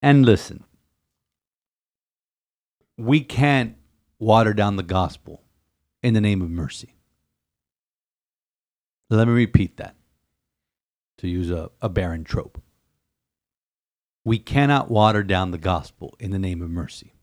[0.02, 0.64] And listen,
[2.96, 3.76] we can't
[4.18, 5.42] water down the gospel
[6.02, 6.94] in the name of mercy.
[9.08, 9.94] Let me repeat that
[11.18, 12.60] to use a, a Barron trope.
[14.24, 17.15] We cannot water down the gospel in the name of mercy.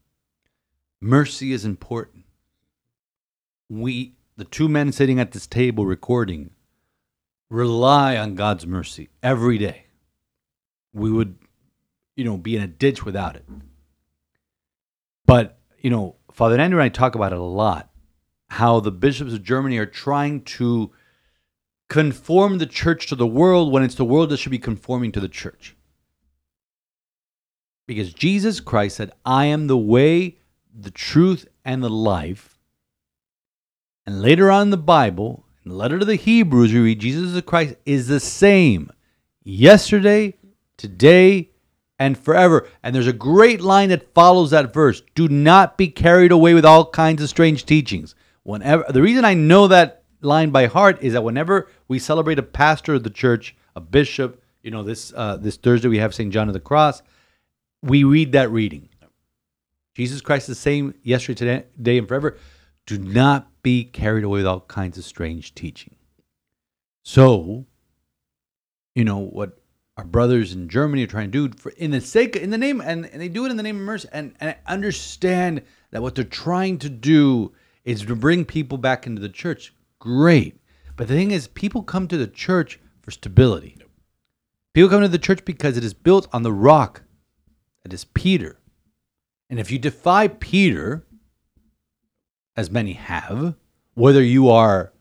[1.03, 2.23] Mercy is important.
[3.69, 6.51] We, the two men sitting at this table recording,
[7.49, 9.87] rely on God's mercy every day.
[10.93, 11.35] We would,
[12.15, 13.43] you know, be in a ditch without it.
[15.25, 17.89] But, you know, Father Andrew and I talk about it a lot
[18.51, 20.91] how the bishops of Germany are trying to
[21.89, 25.19] conform the church to the world when it's the world that should be conforming to
[25.19, 25.75] the church.
[27.87, 30.37] Because Jesus Christ said, I am the way,
[30.73, 32.59] the truth, and the life.
[34.05, 37.33] And later on in the Bible, in the letter to the Hebrews, we read Jesus
[37.33, 38.91] the Christ is the same
[39.43, 40.35] yesterday,
[40.77, 41.51] today,
[41.99, 42.67] and forever.
[42.81, 45.01] And there's a great line that follows that verse.
[45.15, 48.15] Do not be carried away with all kinds of strange teachings.
[48.43, 52.43] Whenever the reason I know that line by heart is that whenever we celebrate a
[52.43, 56.31] pastor of the church, a bishop, you know, this uh, this Thursday we have St.
[56.31, 57.03] John of the Cross,
[57.81, 58.89] we read that reading.
[59.93, 62.37] Jesus Christ is the same yesterday, today, and forever.
[62.85, 65.95] Do not be carried away with all kinds of strange teaching.
[67.03, 67.65] So,
[68.95, 69.59] you know what
[69.97, 72.81] our brothers in Germany are trying to do for in the sake in the name
[72.81, 76.01] and, and they do it in the name of mercy and, and I understand that
[76.01, 77.53] what they're trying to do
[77.85, 79.73] is to bring people back into the church.
[79.99, 80.59] Great.
[80.95, 83.77] But the thing is people come to the church for stability.
[84.73, 87.03] People come to the church because it is built on the rock
[87.83, 88.57] that is Peter.
[89.49, 91.05] And if you defy Peter,
[92.55, 93.55] as many have,
[93.93, 94.93] whether you are,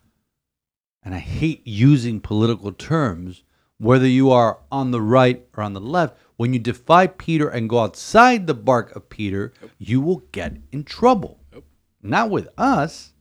[1.02, 3.42] and I hate using political terms,
[3.78, 7.68] whether you are on the right or on the left, when you defy Peter and
[7.68, 11.40] go outside the bark of Peter, you will get in trouble.
[11.52, 11.64] Nope.
[12.02, 13.12] Not with us,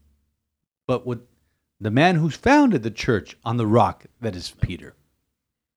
[0.86, 1.20] but with
[1.80, 4.94] the man who's founded the church on the rock that is Peter.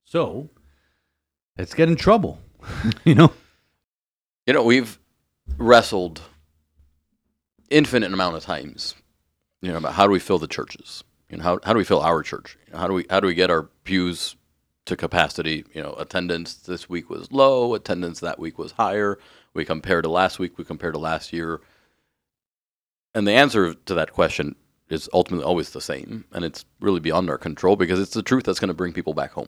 [0.03, 0.49] So,
[1.57, 2.39] let's get in trouble.
[3.03, 3.33] you know?
[4.45, 4.99] You know, we've
[5.57, 6.21] wrestled
[7.69, 8.95] infinite amount of times,
[9.61, 11.03] you know, about how do we fill the churches?
[11.29, 12.57] You know, how, how do we fill our church?
[12.67, 14.35] You know, how do we how do we get our pews
[14.85, 15.65] to capacity?
[15.73, 19.17] You know, attendance this week was low, attendance that week was higher.
[19.53, 21.61] We compare to last week, we compare to last year.
[23.13, 24.55] And the answer to that question
[24.89, 28.43] is ultimately always the same, and it's really beyond our control because it's the truth
[28.43, 29.47] that's going to bring people back home.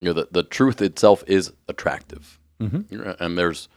[0.00, 2.38] You know, the, the truth itself is attractive.
[2.60, 3.16] Mhm.
[3.20, 3.68] And there's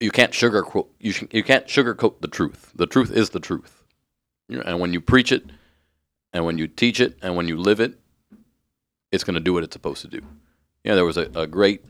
[0.00, 2.72] you can't sugarcoat you sh- you can't sugarcoat the truth.
[2.74, 3.82] The truth is the truth.
[4.48, 5.44] And when you preach it,
[6.32, 7.98] and when you teach it, and when you live it,
[9.12, 10.20] it's going to do what it's supposed to do.
[10.84, 11.84] Know, there was a, a great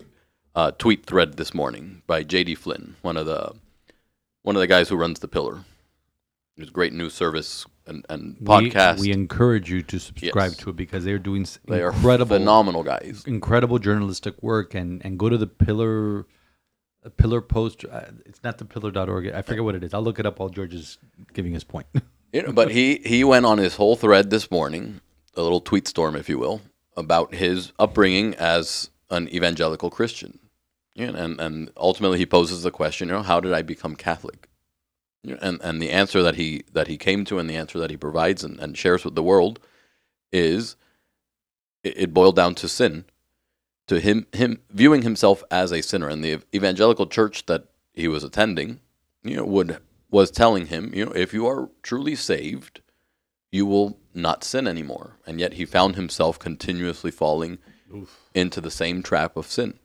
[0.57, 2.57] uh, tweet thread this morning by J.D.
[2.57, 3.55] Flynn, one of the
[4.43, 5.61] one of the guys who runs the Pillar.
[6.61, 8.97] A great news service and, and podcast.
[8.99, 10.57] We, we encourage you to subscribe Yes.
[10.57, 13.23] to it because they're doing they are incredible, phenomenal guys.
[13.29, 14.75] incredible journalistic work.
[14.75, 16.27] And and go to the Pillar,
[17.09, 17.85] uh, Pillar Post.
[17.91, 19.29] Uh, it's not the Pillar.org.
[19.29, 19.95] I forget what it is.
[19.95, 20.99] I'll look it up while George is
[21.33, 21.87] giving his point.
[22.31, 25.01] You know, but he he went on his whole thread this morning,
[25.35, 26.61] a little tweet storm, if you will,
[26.95, 30.39] about his upbringing as an evangelical Christian,
[30.95, 34.47] and and ultimately he poses the question, you know, how did I become Catholic?
[35.41, 37.97] And and the answer that he that he came to, and the answer that he
[37.97, 39.59] provides and, and shares with the world,
[40.31, 40.77] is
[41.83, 43.07] it, it boiled down to sin,
[43.89, 48.23] to him him viewing himself as a sinner, and the evangelical church that he was
[48.23, 48.81] attending,
[49.23, 49.79] you know, would
[50.11, 52.81] was telling him, you know, if you are truly saved,
[53.51, 55.17] you will not sin anymore.
[55.27, 57.59] And yet he found himself continuously falling
[58.35, 59.79] into the same trap of sin.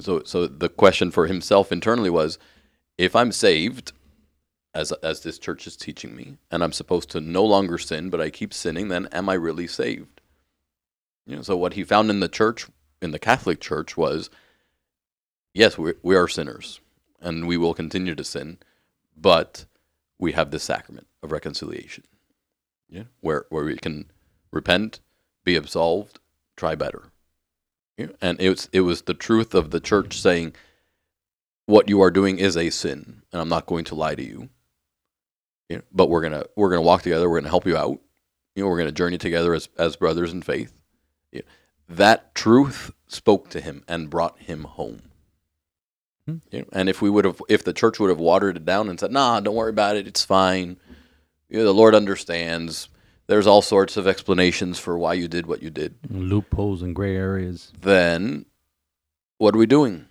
[0.00, 2.38] So, so the question for himself internally was,
[2.96, 3.92] if I'm saved,
[4.74, 8.20] as as this church is teaching me, and I'm supposed to no longer sin, but
[8.20, 10.20] I keep sinning, then am I really saved?
[11.26, 12.66] You know, so what he found in the church,
[13.00, 14.30] in the Catholic Church, was,
[15.54, 16.80] yes, we we are sinners,
[17.20, 18.58] and we will continue to sin,
[19.16, 19.66] but
[20.18, 22.04] we have this sacrament of reconciliation.
[22.88, 24.10] Yeah, where where we can
[24.50, 25.00] repent,
[25.44, 26.20] be absolved,
[26.56, 27.10] try better.
[27.96, 30.54] Yeah, and it was it was the truth of the church saying,
[31.66, 34.48] what you are doing is a sin, and I'm not going to lie to you.
[35.68, 37.28] Yeah, but we're gonna we're gonna walk together.
[37.28, 38.00] We're gonna help you out.
[38.54, 40.80] You know, we're gonna journey together as as brothers in faith.
[41.30, 41.42] Yeah.
[41.88, 45.02] That truth spoke to him and brought him home.
[46.26, 46.36] Hmm.
[46.50, 48.88] You know, and if we would have, if the church would have watered it down
[48.88, 50.06] and said, "Nah, don't worry about it.
[50.06, 50.76] It's fine.
[51.48, 52.88] You know, the Lord understands.
[53.26, 57.16] There's all sorts of explanations for why you did what you did." Loopholes and gray
[57.16, 57.72] areas.
[57.80, 58.44] Then,
[59.38, 60.06] what are we doing?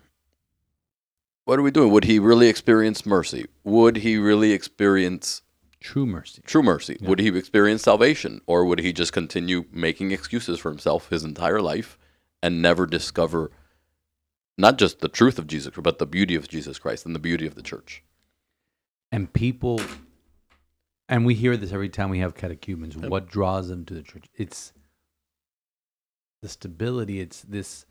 [1.46, 1.92] What are we doing?
[1.92, 3.46] Would he really experience mercy?
[3.64, 5.44] Would he really experience
[5.80, 6.42] True mercy.
[6.46, 6.98] true mercy?
[7.00, 7.08] Yeah.
[7.10, 11.62] Would he experience salvation, or would he just continue making excuses for himself his entire
[11.62, 11.98] life
[12.42, 13.52] and never discover
[14.58, 17.46] not just the truth of Jesus, but the beauty of Jesus Christ and the beauty
[17.46, 18.04] of the church?
[19.12, 19.80] And people,
[21.08, 22.98] and we hear this every time we have catechumens.
[22.98, 24.26] What draws them to the church?
[24.36, 24.74] It's
[26.42, 27.20] the stability.
[27.20, 27.86] It's this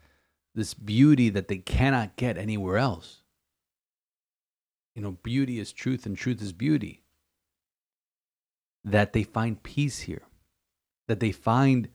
[0.54, 3.22] this beauty that they cannot get anywhere else.
[4.94, 7.02] You know, beauty is truth, and truth is beauty.
[8.86, 10.22] That they find peace here.
[11.06, 11.88] That they find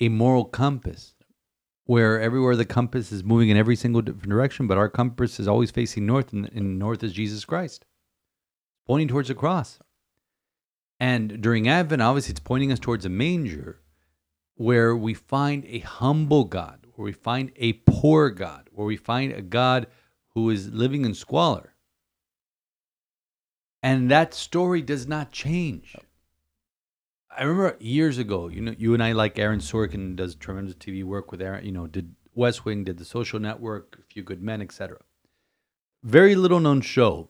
[0.00, 1.14] a moral compass
[1.84, 5.48] where everywhere the compass is moving in every single different direction, but our compass is
[5.48, 7.86] always facing north, and, and north is Jesus Christ,
[8.86, 9.78] pointing towards the cross.
[11.00, 13.80] And during Advent, obviously, it's pointing us towards a manger
[14.56, 19.32] where we find a humble God, where we find a poor God, where we find
[19.32, 19.86] a God
[20.34, 21.74] who is living in squalor.
[23.82, 25.96] And that story does not change.
[27.38, 31.04] I remember years ago, you know, you and I like Aaron Sorkin does tremendous TV
[31.04, 34.42] work with Aaron, you know, did West Wing, did The Social Network, A Few Good
[34.42, 34.98] Men, etc.
[36.02, 37.28] Very little known show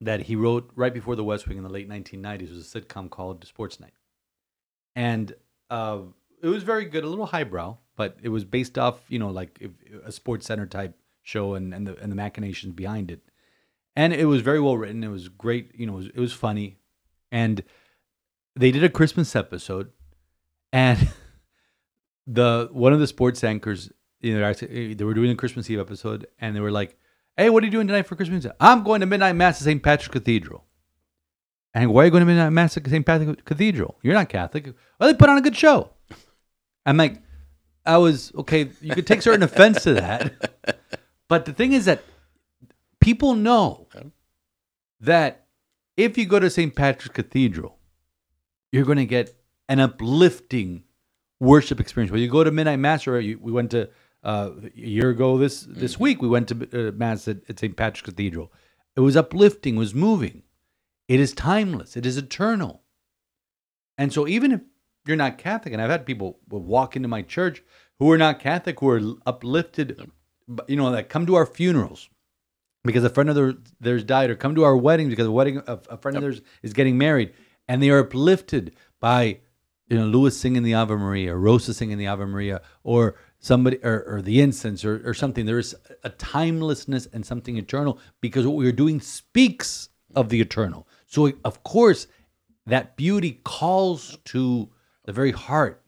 [0.00, 3.08] that he wrote right before The West Wing in the late 1990s was a sitcom
[3.08, 3.92] called Sports Night.
[4.96, 5.32] And
[5.70, 6.00] uh,
[6.42, 9.62] it was very good, a little highbrow, but it was based off, you know, like
[10.04, 13.20] a Sports Center type show and, and the and the machinations behind it.
[13.94, 15.04] And it was very well written.
[15.04, 16.78] It was great, you know, it was, it was funny.
[17.30, 17.62] And
[18.58, 19.90] they did a Christmas episode,
[20.72, 21.08] and
[22.26, 23.90] the one of the sports anchors,
[24.20, 26.96] you know, eh, they were doing a Christmas Eve episode, and they were like,
[27.36, 29.82] "Hey, what are you doing tonight for Christmas?" I'm going to midnight mass at St.
[29.82, 30.64] Patrick's Cathedral.
[31.74, 33.06] And why are you going to midnight mass at St.
[33.06, 33.98] Patrick's Cathedral?
[34.02, 34.74] You're not Catholic.
[34.98, 35.90] Well, they put on a good show.
[36.84, 37.22] I'm like,
[37.86, 38.70] I was okay.
[38.80, 40.80] You could take certain offense to that,
[41.28, 42.02] but the thing is that
[43.00, 43.86] people know
[45.00, 45.46] that
[45.96, 46.74] if you go to St.
[46.74, 47.77] Patrick's Cathedral,
[48.72, 49.34] you're going to get
[49.68, 50.84] an uplifting
[51.40, 52.10] worship experience.
[52.10, 53.88] When you go to midnight mass, or you, we went to
[54.24, 57.76] uh, a year ago this this week, we went to uh, mass at, at St.
[57.76, 58.52] Patrick's Cathedral.
[58.96, 60.42] It was uplifting, it was moving.
[61.06, 61.96] It is timeless.
[61.96, 62.82] It is eternal.
[63.96, 64.60] And so, even if
[65.06, 67.62] you're not Catholic, and I've had people walk into my church
[67.98, 70.10] who are not Catholic, who are uplifted,
[70.66, 72.08] you know, that come to our funerals
[72.84, 75.62] because a friend of their, theirs died, or come to our weddings because a wedding
[75.66, 77.32] a, a friend of theirs is getting married,
[77.68, 79.38] and they are uplifted by
[79.88, 83.78] you know Louis singing the Ave Maria, or Rosa singing the Ave Maria, or somebody
[83.84, 85.46] or, or the incense or, or something.
[85.46, 90.40] There is a timelessness and something eternal because what we are doing speaks of the
[90.40, 90.88] eternal.
[91.06, 92.06] So of course
[92.66, 94.68] that beauty calls to
[95.04, 95.82] the very heart.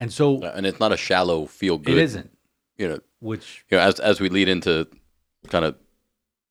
[0.00, 1.96] And so uh, and it's not a shallow feel good.
[1.96, 2.30] it isn't.
[2.76, 4.86] You know, which you know, as as we lead into
[5.48, 5.76] kind of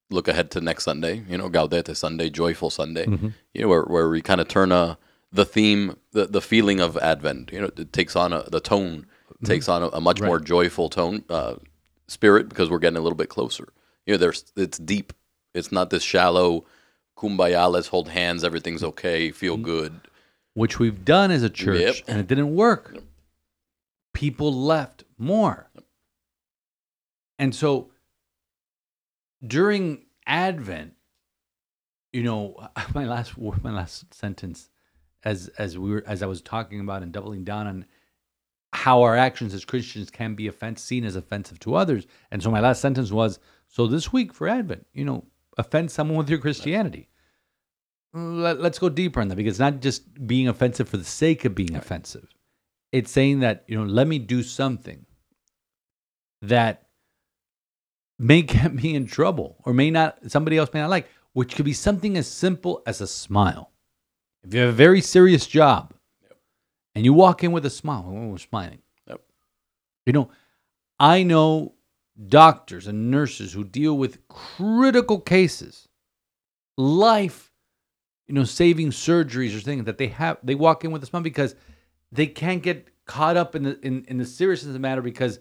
[0.09, 3.29] look ahead to next Sunday, you know, Gaudete Sunday, Joyful Sunday, Mm-hmm.
[3.53, 4.97] you know, where where we kind of turn a
[5.31, 9.05] the theme, the the feeling of Advent, you know, it takes on a the tone
[9.43, 11.55] takes on a, a much more joyful tone, uh,
[12.07, 13.67] spirit because we're getting a little bit closer.
[14.05, 15.13] You know, there's it's deep.
[15.53, 16.65] It's not this shallow
[17.17, 17.69] kumbaya.
[17.71, 18.43] Let's hold hands.
[18.43, 19.31] Everything's okay.
[19.31, 19.99] Feel good.
[20.53, 21.95] which we've done as a church, Yep.
[22.07, 22.97] and it didn't work.
[24.13, 25.69] People left more.
[27.37, 27.91] And so
[29.45, 30.93] during Advent,
[32.13, 34.69] you know, my last word- my last sentence
[35.23, 37.85] as as we were as I was talking about and doubling down on
[38.73, 42.05] how our actions as Christians can be offense, seen as offensive to others.
[42.31, 45.25] And so my last sentence was, so this week for Advent, you know,
[45.57, 47.09] offend someone with your Christianity
[48.17, 51.45] let, us go deeper on that because it's not just being offensive for the sake
[51.45, 52.27] of being offensive.
[52.91, 55.05] It's saying that, you know, let me do something
[56.41, 56.86] that
[58.19, 61.65] may get me in trouble or may not, somebody else may not like, which could
[61.65, 63.71] be something as simple as a smile.
[64.43, 65.93] If you have a very serious job
[66.95, 68.81] and you walk in with a smile, oh, we're smiling.
[69.07, 69.21] Yep.
[70.05, 70.31] You know,
[70.99, 71.75] I know
[72.27, 75.87] doctors and nurses who deal with critical cases,
[76.77, 77.51] life,
[78.27, 80.37] you know, saving surgeries or things that they have.
[80.43, 81.55] They walk in with a smile because
[82.11, 85.39] they can't get caught up in the in, in the seriousness of the matter because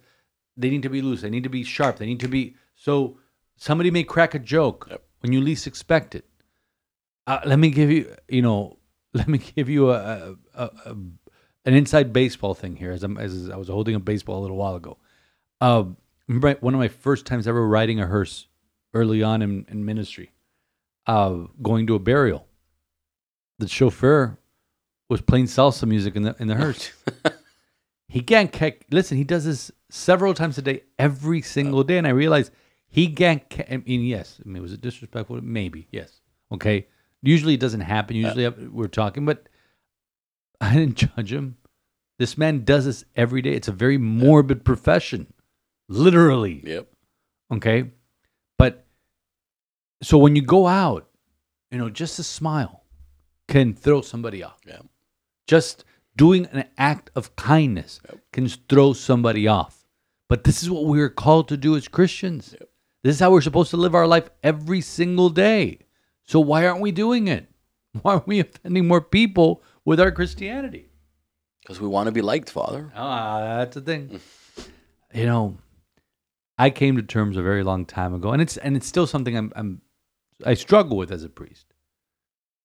[0.56, 1.22] they need to be loose.
[1.22, 1.98] They need to be sharp.
[1.98, 3.18] They need to be so.
[3.58, 5.02] Somebody may crack a joke Yep.
[5.20, 6.26] when you least expect it.
[7.26, 8.76] Uh, let me give you, you know,
[9.14, 10.90] let me give you a, a, a,
[11.64, 12.92] an inside baseball thing here.
[12.92, 14.98] As, I'm, as I was holding a baseball a little while ago,
[15.62, 15.84] uh,
[16.28, 18.46] remember one of my first times ever riding a hearse
[18.92, 20.32] early on in, in ministry,
[21.06, 22.46] uh, going to a burial.
[23.58, 24.36] The chauffeur
[25.08, 26.92] was playing salsa music in the in the hearse.
[28.06, 29.16] he can't ca- listen.
[29.16, 32.52] He does this several times a day, every single day, and I realized
[32.96, 33.42] he can't.
[33.70, 35.38] I mean, yes, I mean, was it disrespectful?
[35.42, 36.22] Maybe, yes.
[36.50, 36.86] Okay.
[37.22, 38.16] Usually it doesn't happen.
[38.16, 39.50] Uh, Usually uh, we're talking, but
[40.62, 41.58] I didn't judge him.
[42.18, 43.50] This man does this every day.
[43.52, 45.30] It's a very morbid profession,
[45.90, 46.62] literally.
[46.64, 46.88] Yep.
[47.56, 47.90] Okay.
[48.56, 48.86] But
[50.02, 51.06] so when you go out,
[51.70, 52.84] you know, just a smile
[53.46, 54.60] can throw somebody off.
[54.66, 54.80] Yeah.
[55.46, 55.84] Just
[56.16, 58.00] doing an act of kindness
[58.32, 59.84] can throw somebody off.
[60.30, 62.54] But this is what we're called to do as Christians.
[63.06, 65.78] This is how we're supposed to live our life every single day.
[66.24, 67.48] So why aren't we doing it?
[68.02, 70.88] Why aren't we offending more people with our Christianity?
[71.62, 72.90] Because we want to be liked, Father.
[72.96, 74.20] Ah, that's the thing.
[75.14, 75.56] you know,
[76.58, 79.36] I came to terms a very long time ago, and it's and it's still something
[79.36, 79.82] I'm, I'm
[80.44, 81.66] I struggle with as a priest.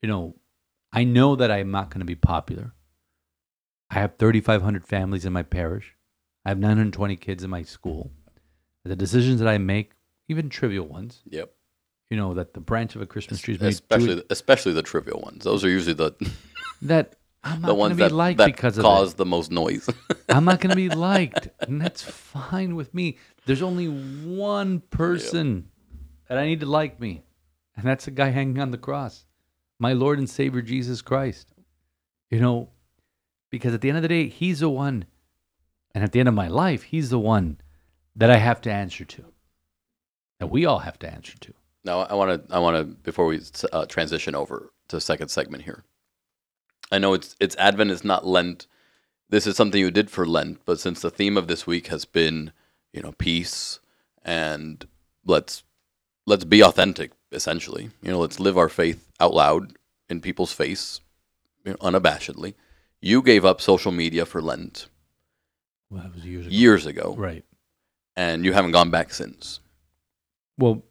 [0.02, 0.36] You know,
[0.92, 2.74] I know that I'm not going to be popular.
[3.92, 5.96] I have 3,500 families in my parish.
[6.44, 8.10] I have 920 kids in my school.
[8.84, 9.92] The decisions that I make,
[10.32, 11.54] even trivial ones, Yep.
[12.10, 15.20] you know, that the branch of a Christmas tree is made Especially, especially the trivial
[15.22, 15.44] ones.
[15.44, 16.14] Those are usually the
[16.82, 19.26] that I'm not the going ones to be that, liked that because of cause the
[19.26, 19.88] most noise.
[20.30, 23.18] I'm not going to be liked, and that's fine with me.
[23.46, 25.68] There's only one person
[26.28, 27.24] that I need to like me,
[27.76, 29.26] and that's the guy hanging on the cross,
[29.80, 31.52] my Lord and Savior Jesus Christ.
[32.30, 32.70] You know,
[33.50, 35.06] because at the end of the day, He's the one,
[35.94, 37.60] and at the end of my life, He's the one
[38.16, 39.26] that I have to answer to,
[40.42, 41.54] that we all have to answer to.
[41.84, 43.40] Now, I want to, I want to, before we
[43.72, 45.84] uh, transition over to the second segment here.
[46.92, 48.66] I know it's it's Advent, it's not Lent.
[49.30, 52.04] This is something you did for Lent, but since the theme of this week has
[52.06, 52.52] been,
[52.92, 53.80] you know, peace
[54.26, 54.86] and
[55.26, 55.64] let's
[56.26, 57.92] let's be authentic, essentially.
[58.02, 59.74] You know, let's live our faith out loud
[60.10, 61.02] in people's face,
[61.64, 62.56] you know, unabashedly.
[63.00, 64.88] You gave up social media for Lent
[65.90, 66.56] Well, that was years ago.
[66.56, 67.46] years ago, Right.
[68.16, 69.60] and you haven't gone back since.
[70.58, 70.84] Well,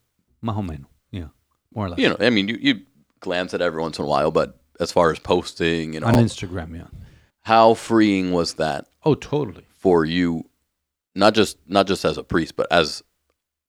[0.45, 0.87] más menos.
[1.11, 1.29] Yeah.
[1.75, 1.99] More or less.
[1.99, 2.81] You know, I mean, you, you
[3.21, 6.15] glance at every once in a while, but as far as posting, you know, On
[6.15, 6.87] Instagram, yeah.
[7.43, 9.65] how freeing was that Oh, totally.
[9.73, 10.45] for you?
[11.15, 13.03] Not just not just as a priest, but as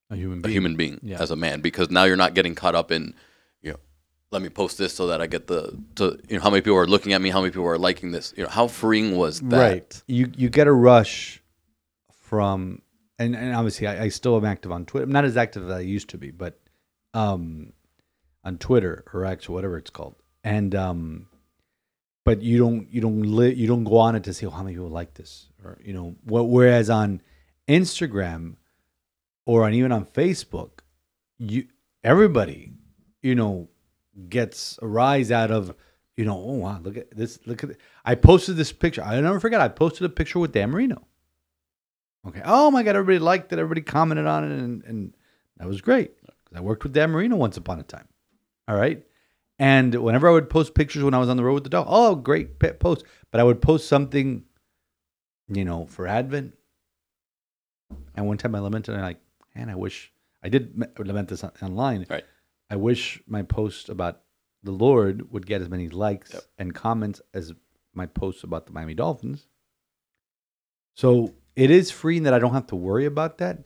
[0.09, 0.53] A human a being.
[0.53, 1.21] human being, Yeah.
[1.21, 3.13] as a man, because now you're not getting caught up in,
[3.61, 3.79] you know,
[4.31, 6.77] let me post this so that I get the to you know how many people
[6.77, 8.33] are looking at me, how many people are liking this.
[8.37, 9.57] You know, how freeing was that?
[9.57, 10.03] Right.
[10.07, 11.41] You you get a rush
[12.21, 12.81] from
[13.21, 15.05] and, and obviously I, I still am active on Twitter.
[15.05, 16.59] I'm not as active as I used to be, but
[17.13, 17.73] um
[18.43, 20.15] on Twitter or X or whatever it's called.
[20.43, 21.27] And um
[22.23, 24.63] but you don't you don't li- you don't go on it to see oh, how
[24.63, 27.21] many people like this or you know what whereas on
[27.67, 28.55] Instagram
[29.45, 30.79] or on even on Facebook
[31.37, 31.67] you
[32.03, 32.71] everybody
[33.21, 33.67] you know
[34.29, 35.73] gets a rise out of
[36.17, 37.81] you know oh wow look at this look at it.
[38.05, 41.07] I posted this picture I never forget I posted a picture with Dan Marino
[42.27, 42.41] Okay.
[42.45, 43.59] Oh my God, everybody liked it.
[43.59, 45.15] Everybody commented on it, and, and
[45.57, 46.11] that was great.
[46.53, 48.07] I worked with Dan Marino once upon a time.
[48.67, 49.03] All right.
[49.57, 51.85] And whenever I would post pictures when I was on the road with the dog,
[51.89, 53.05] oh, great post.
[53.31, 54.43] But I would post something,
[55.47, 56.55] you know, for Advent.
[58.15, 59.21] And one time I lamented, and I'm like,
[59.55, 60.11] man, I wish
[60.43, 62.05] I did lament this online.
[62.09, 62.25] Right.
[62.69, 64.21] I wish my post about
[64.63, 66.43] the Lord would get as many likes Yep.
[66.57, 67.53] and comments as
[67.93, 69.47] my posts about the Miami Dolphins.
[70.95, 73.59] So it is freeing that I don't have to worry about that.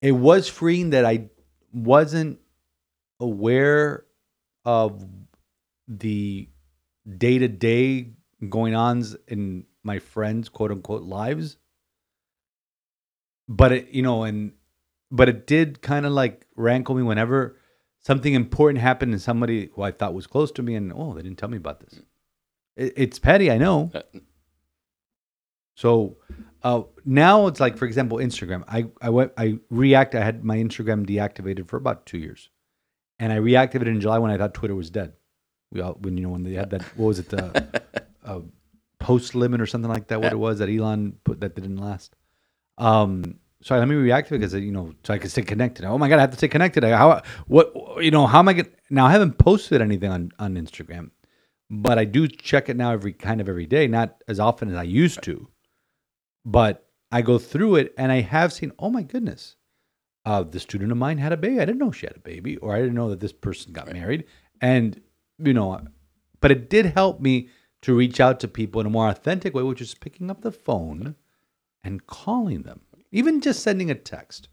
[0.00, 1.30] It was freeing that I
[1.72, 2.38] wasn't
[3.20, 4.04] aware
[4.64, 5.04] of
[5.86, 6.48] the
[7.16, 8.10] day to day
[8.48, 11.56] going ons in my friends' quote unquote lives.
[13.48, 14.52] But it, you know, and
[15.10, 17.56] but it did kind of like rankle me whenever
[18.00, 21.22] something important happened and somebody who I thought was close to me, and oh, they
[21.22, 22.00] didn't tell me about this.
[22.76, 23.90] It, it's petty, I know.
[23.94, 24.02] Uh,
[25.74, 26.16] So
[26.62, 28.64] uh, now it's like, for example, Instagram.
[28.68, 30.14] I I went I react.
[30.14, 32.50] I had my Instagram deactivated for about two years,
[33.18, 35.12] and I reactivated in July when I thought Twitter was dead.
[35.70, 37.82] We all when you know when they had that what was it the
[38.24, 38.40] uh,
[38.98, 40.20] post limit or something like that.
[40.20, 42.16] What it was that Elon put that didn't last.
[42.76, 43.38] Um.
[43.60, 45.84] So let me reactivate because you know so I can stay connected.
[45.84, 46.84] Oh my god, I have to stay connected.
[46.84, 49.06] I- How what you know how am I going now?
[49.06, 51.10] I haven't posted anything on on Instagram,
[51.68, 54.76] but I do check it now every kind of every day, not as often as
[54.76, 55.48] I used to
[56.48, 59.56] but I go through it and I have seen, oh my goodness,
[60.24, 61.60] uh, the student of mine had a baby.
[61.60, 63.92] I didn't know she had a baby, or I didn't know that this person got
[63.92, 64.24] married.
[64.62, 64.98] And,
[65.38, 65.78] you know,
[66.40, 67.50] but it did help me
[67.82, 70.50] to reach out to people in a more authentic way, which is picking up the
[70.50, 71.16] phone
[71.84, 72.80] and calling them,
[73.12, 74.48] even just sending a text,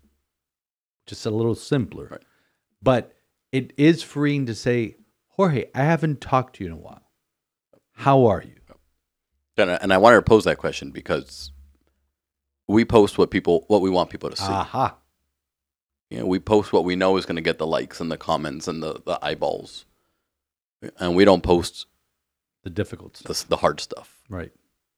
[1.08, 2.10] just a little simpler.
[2.12, 2.24] Right.
[2.84, 3.14] But
[3.54, 4.98] it is freeing to say,
[5.30, 7.10] Jorge, I haven't talked to you in a while.
[7.94, 8.56] How are you?
[9.58, 11.52] And I, and I wanted to pose that question because
[12.68, 14.44] we post what people what we want people to see.
[14.44, 14.96] Aha.
[16.10, 18.18] You know, we post what we know is going to get the likes and the
[18.18, 19.86] comments and the, the eyeballs,
[21.00, 21.88] and we don't post
[22.64, 23.42] The difficult stuff.
[23.44, 24.22] the, the hard stuff.
[24.30, 24.52] Right.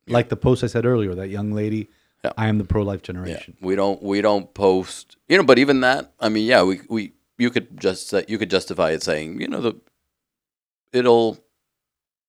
[0.05, 0.13] Yeah.
[0.13, 1.89] Like the post I said earlier, that young lady,
[2.24, 2.34] Yeah.
[2.38, 3.57] I am the pro life Yeah, generation.
[3.61, 5.15] we don't we don't post.
[5.30, 8.49] You know, but even that, I mean, yeah, we we you could just you could
[8.49, 9.74] justify it saying, you know, the
[10.93, 11.38] it'll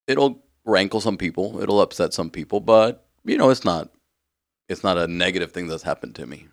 [0.07, 3.91] it'll rankle some people, it'll upset some people, but you know, it's not
[4.69, 6.47] it's not a negative thing that's happened to me.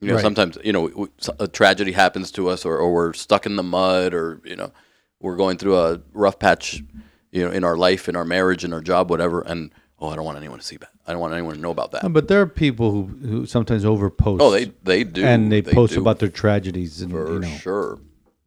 [0.00, 0.22] You know, Right.
[0.22, 1.08] sometimes you know
[1.38, 4.72] a tragedy happens to us, or, or we're stuck in the mud, or you know,
[5.20, 6.82] we're going through a rough patch,
[7.30, 10.16] you know, in our life, in our marriage, in our job, whatever, and oh, I
[10.16, 10.88] don't want anyone to see that.
[11.06, 12.10] I don't want anyone to know about that.
[12.12, 14.38] But there are people who, who sometimes overpost.
[14.40, 16.00] Oh, they they do, and they, post do.
[16.00, 17.48] about their tragedies and for you know.
[17.58, 17.98] sure.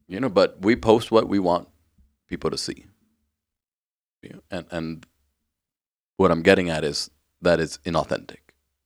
[0.08, 1.68] You know, but we post what we want
[2.28, 2.86] people to see.
[4.24, 5.06] You know, and and
[6.18, 7.12] what I'm getting at is
[7.42, 8.38] that is inauthentic.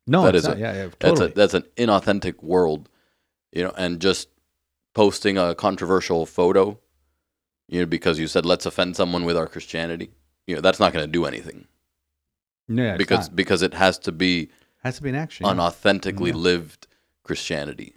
[0.07, 0.57] No, that is not.
[0.57, 2.89] a- yeah, yeah, That's a that's an inauthentic world.
[3.51, 4.29] You know, and just
[4.93, 6.79] posting a controversial photo,
[7.67, 10.11] you know, because you said let's offend someone with our Christianity.
[10.47, 11.67] You know, that's not going to do anything
[12.69, 14.49] yeah, it's because because it has to be
[14.83, 15.45] has to be an action.
[15.45, 16.35] unauthentically Yeah.
[16.35, 16.87] lived
[17.23, 17.95] Christianity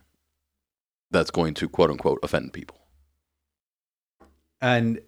[1.10, 2.76] that's going to quote unquote offend people.
[4.60, 5.00] And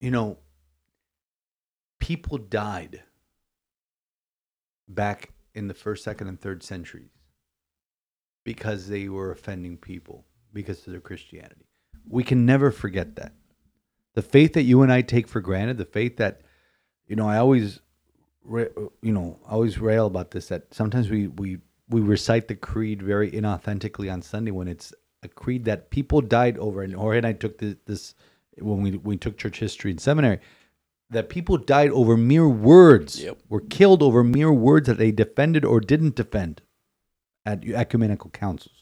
[0.00, 0.38] you know,
[1.98, 3.02] people died
[4.88, 7.10] back in the first, second, and third centuries
[8.44, 11.66] because they were offending people because of their Christianity.
[12.08, 13.32] We can never forget that.
[14.14, 16.40] The faith that you and I take for granted, the faith that,
[17.06, 17.80] you know, I always,
[18.50, 20.48] you know, I always rail about this.
[20.48, 24.92] That sometimes we we we recite the creed very inauthentically on Sunday when it's
[25.22, 26.82] a creed that people died over.
[26.82, 28.14] And Jorge and I took this, this
[28.58, 30.40] when we we took church history in seminary.
[31.10, 33.38] That people died over mere words, Yep.
[33.48, 36.62] were killed over mere words that they defended or didn't defend
[37.44, 38.76] at ecumenical councils.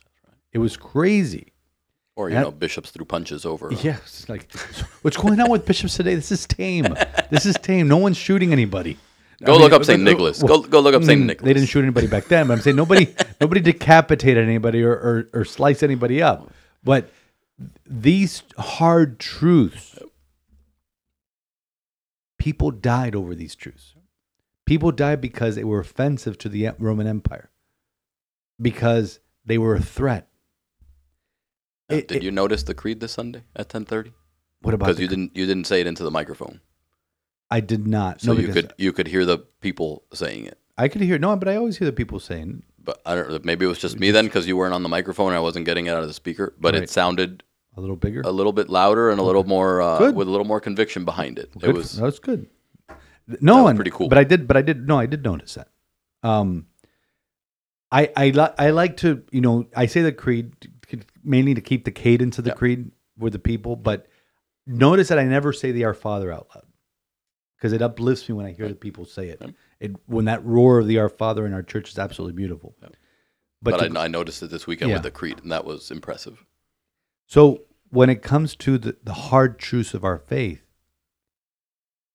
[0.52, 1.52] It was crazy.
[2.16, 3.70] Or you That- know, bishops threw punches over.
[3.82, 4.52] Yes, like
[5.02, 6.14] what's going on with bishops today?
[6.16, 6.94] This is tame.
[7.30, 7.88] This is tame.
[7.88, 8.98] No one's shooting anybody.
[9.44, 10.42] Go I look up Saint Nicholas.
[10.42, 11.46] well, Go go look up Saint mm, Nicholas.
[11.46, 15.28] They didn't shoot anybody back then, but I'm saying nobody nobody decapitated anybody or, or,
[15.32, 16.50] or slice anybody up.
[16.82, 17.08] But
[17.86, 19.96] these hard truths,
[22.38, 23.94] people died over these truths.
[24.66, 27.50] People died because they were offensive to the Roman Empire,
[28.60, 30.28] because they were a threat.
[31.88, 34.12] Now, It- Did it- you notice the creed this Sunday at ten thirty?
[34.60, 36.60] What about Because you didn't you didn't say it into the microphone,
[37.50, 38.20] I did not.
[38.20, 40.58] so no, you could you could hear the people saying it.
[40.76, 43.30] I could hear no, but I always hear the people saying But I don't.
[43.30, 45.28] know, Maybe it was just me then because you weren't on the microphone.
[45.28, 46.82] and I wasn't getting it out of the speaker, but Right.
[46.82, 47.42] it sounded
[47.78, 48.22] a little bigger.
[48.24, 50.14] a little bit louder and a little more uh, Good.
[50.16, 51.50] with a little more conviction behind it.
[51.58, 51.70] Good.
[51.70, 52.48] It was that's good.
[53.40, 54.08] No was one pretty cool.
[54.08, 54.46] But I did.
[54.48, 54.86] But I did.
[54.88, 55.68] No, I did notice that.
[56.22, 56.66] Um,
[57.90, 60.52] I I, li- I like to you know I say the creed
[61.22, 62.54] mainly to keep the cadence of the Yeah.
[62.56, 64.06] creed with the people, but
[64.66, 66.64] notice that I never say the Our Father out loud
[67.56, 69.42] because it uplifts me when I hear the people say it.
[69.80, 72.74] It when that roar of the Our Father in our church is absolutely beautiful.
[72.80, 72.94] But,
[73.62, 74.96] But, to- I, I noticed it this weekend Yeah.
[74.96, 76.44] with the Creed, and that was impressive.
[77.26, 80.62] So when it comes to the, the hard truths of our faith,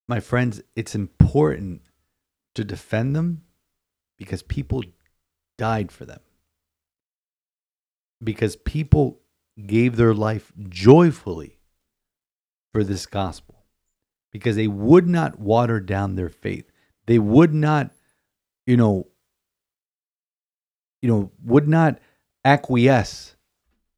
[0.07, 1.81] my friends, it's important
[2.55, 3.43] to defend them
[4.17, 4.83] because people
[5.57, 6.19] died for them.
[8.23, 9.19] Because people
[9.65, 11.59] gave their life joyfully
[12.71, 13.65] for this gospel.
[14.31, 16.71] Because they would not water down their faith.
[17.05, 17.91] They would not,
[18.65, 19.07] you know,
[21.01, 21.99] you know, would not
[22.45, 23.35] acquiesce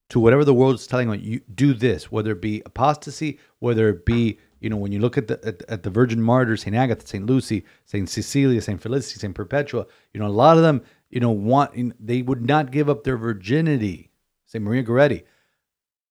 [0.10, 3.90] to whatever the world is telling you, you do this, whether it be apostasy, whether
[3.90, 6.76] it be, you know, when you look at the at, at the Virgin Martyrs, Saint
[6.76, 10.82] Agatha, Saint Lucy, Saint Cecilia, Saint Felicity, Saint Perpetua, you know, a lot of them,
[11.10, 14.12] you know, want they would not give up their virginity,
[14.46, 15.24] Saint Maria Goretti,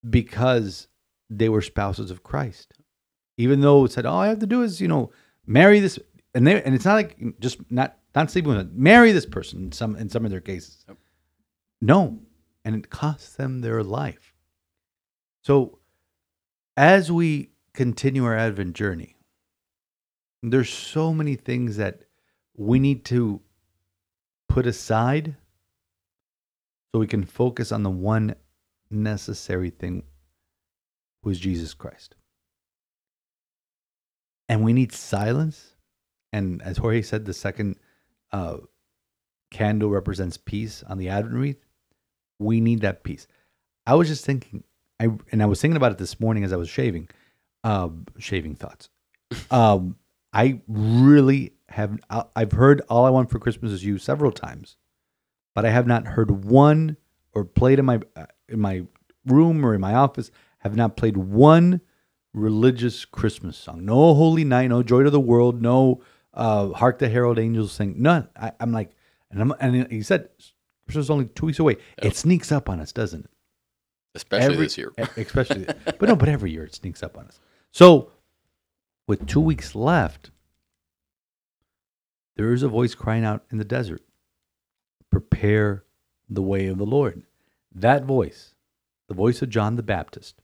[0.09, 0.89] because
[1.31, 2.75] they were spouses of Christ.
[3.37, 5.11] Even though it said, oh, all I have to do is, you know,
[5.47, 5.99] marry this,
[6.35, 9.65] and they and it's not like just not not sleeping with them, marry this person
[9.65, 10.85] in some in some of their cases.
[11.81, 12.19] No,
[12.65, 14.35] and it costs them their life.
[15.43, 15.79] So,
[16.77, 19.17] as we continue our Advent journey,
[20.43, 22.01] there's so many things that
[22.57, 23.41] we need to
[24.49, 25.37] put aside
[26.93, 28.35] so we can focus on the one
[28.91, 30.05] necessary thing,
[31.23, 32.15] who is Jesus Christ.
[34.49, 35.75] And we need silence.
[36.33, 37.77] And as Jorge said, the second
[38.33, 38.59] uh,
[39.51, 41.64] candle represents peace on the Advent wreath.
[42.39, 43.27] We need that peace.
[43.87, 44.65] I was just thinking,
[45.01, 47.09] I and I was thinking about it this morning as I was shaving,
[47.63, 48.89] uh, shaving thoughts.
[49.51, 49.97] Um,
[50.33, 51.99] I really have.
[52.35, 54.77] I've heard "All I Want for Christmas Is You" several times,
[55.55, 56.97] but I have not heard one
[57.35, 58.85] or played in my uh, in my
[59.27, 60.31] room or in my office.
[60.59, 61.83] Have not played one
[62.33, 63.85] religious Christmas song.
[63.85, 66.03] No Holy Night, no Joy to the World, no
[66.35, 67.95] uh, Hark the Herald Angels Sing.
[67.99, 68.29] None.
[68.37, 68.91] I, I'm like,
[69.31, 70.29] and I'm and he said
[70.87, 71.77] Christmas is only two weeks away.
[72.03, 73.31] It sneaks up on us, doesn't it?
[74.15, 74.93] Especially Every- this year.
[75.17, 77.41] especially, but no, but every year it sneaks up on us.
[77.73, 78.13] So,
[79.07, 80.31] with two weeks left,
[82.37, 84.03] there is a voice crying out in the desert
[85.11, 85.85] Prepare
[86.29, 87.23] the way of the Lord.
[87.73, 88.55] That voice,
[89.09, 90.41] the voice of John the Baptist,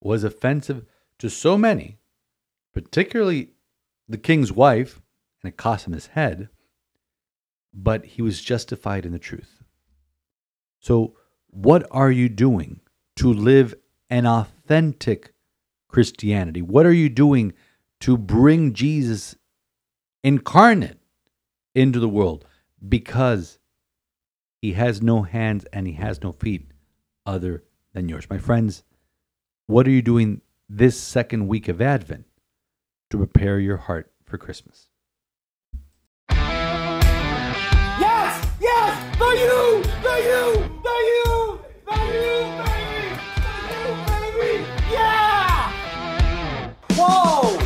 [0.00, 0.84] was offensive
[1.18, 1.98] to so many,
[2.72, 3.50] particularly
[4.08, 5.02] the king's wife,
[5.42, 6.48] and it cost him his head,
[7.72, 9.62] but he was justified in the truth.
[10.80, 11.14] So,
[11.48, 12.80] what are you doing
[13.16, 13.74] to live
[14.08, 15.34] an authentic
[15.88, 16.62] Christianity?
[16.62, 17.52] What are you doing
[18.00, 19.36] to bring Jesus
[20.22, 20.98] incarnate
[21.74, 22.44] into the world?
[22.86, 23.58] Because
[24.60, 26.70] he has no hands and he has no feet
[27.26, 28.28] other than yours.
[28.28, 28.84] My friends,
[29.66, 32.26] what are you doing this second week of Advent
[33.10, 34.89] to prepare your heart for Christmas?
[39.20, 39.20] Yes!
[39.20, 39.82] The you!
[40.02, 40.46] The you!
[40.82, 41.28] The you!
[41.86, 43.04] The you, baby!
[43.68, 44.52] The you, baby!
[44.90, 45.72] Yeah!
[46.96, 47.58] Whoa!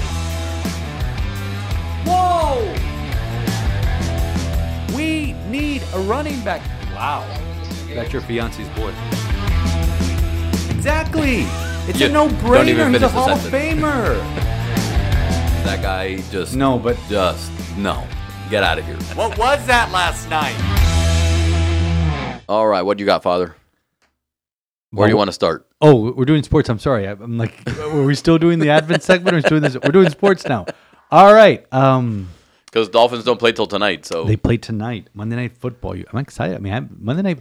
[2.05, 2.75] Whoa!
[4.97, 6.61] We need a running back.
[6.95, 7.25] Wow.
[7.95, 8.93] That's your fiance's boy.
[10.75, 11.45] Exactly.
[11.89, 12.69] It's You a don't no-brainer.
[12.69, 13.81] even He's a finish the Hall of sentence.
[13.83, 14.41] Famer.
[15.65, 18.07] That guy just No, but just no.
[18.51, 18.99] Get out of here.
[19.15, 20.55] What was that last night?
[22.49, 23.55] All right, what do you got, Father?
[24.91, 25.67] Where do you want to start?
[25.81, 26.69] Oh, we're doing sports.
[26.69, 27.09] I'm sorry.
[27.09, 29.37] I'm I'm like, were we still doing the Advent segment?
[29.37, 29.75] Or doing this?
[29.75, 30.67] We're doing sports now.
[31.11, 31.67] All right.
[31.73, 32.29] Um,
[32.67, 35.97] Because Dolphins don't play till tonight, so they play tonight, Monday Night Football.
[36.13, 36.55] I'm excited.
[36.55, 37.39] I mean, I, Monday Night.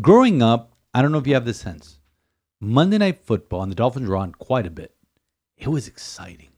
[0.00, 1.98] Growing up, I don't know if you have this sense.
[2.60, 4.94] Monday Night Football and the Dolphins were on quite a bit.
[5.56, 6.50] It was exciting.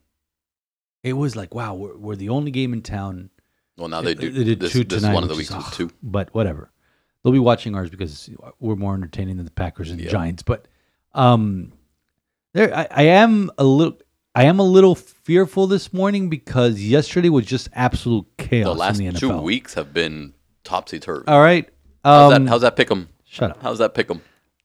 [1.03, 3.31] It was like, wow, we're, we're the only game in town.
[3.77, 4.29] well now they do.
[4.31, 5.89] They did this two this is tonight, one of the weeks is- two.
[6.03, 6.69] But whatever.
[7.23, 10.09] They'll be watching ours because we're more entertaining than the Packers and Yeah.
[10.09, 10.41] Giants.
[10.43, 10.67] But
[11.13, 11.71] um,
[12.53, 13.97] there, I, I am a little,
[14.33, 18.97] I am a little fearful this morning because yesterday was just absolute chaos The last
[18.97, 21.27] the two weeks have been topsy turvy.
[21.27, 21.69] All right.
[22.03, 22.49] how's Um, that?
[22.49, 23.09] How's that pick 'em?
[23.23, 23.61] shut up.
[23.61, 24.21] How's that pick 'em?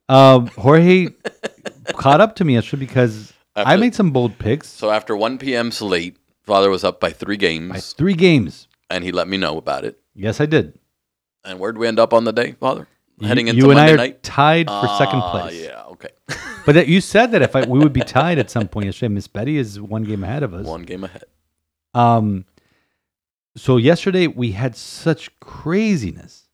[0.09, 1.09] Um, Jorge
[1.89, 4.69] caught up to me yesterday because I made some bold picks.
[4.69, 5.71] So after 1 p.m.
[5.73, 8.69] slate, Father was up by three games, by three games.
[8.89, 9.99] and he let me know about it.
[10.15, 10.79] Yes, I did.
[11.47, 12.89] And where'd we end up on the day, Father?
[13.23, 14.23] Heading you, into you and Monday I are night.
[14.23, 15.63] tied for second Ah, place.
[15.63, 16.09] Yeah, okay.
[16.67, 19.15] But that you said that if I, we would be tied at some point yesterday,
[19.15, 20.67] Miss Betty is one game ahead of us.
[20.67, 21.23] One game ahead.
[21.95, 22.45] Um,
[23.57, 26.49] so yesterday we had such craziness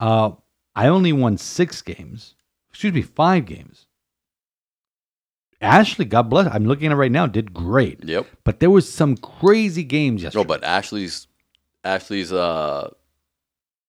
[0.00, 0.30] Uh,
[0.74, 2.34] I only won six games.
[2.70, 3.86] Excuse me, five games.
[5.60, 6.46] Ashley, God bless.
[6.52, 7.26] I'm looking at it right now.
[7.26, 8.26] Did great, Yep.
[8.44, 10.40] but there was some crazy games yesterday.
[10.42, 11.26] No, but Ashley's
[11.84, 12.88] Ashley's uh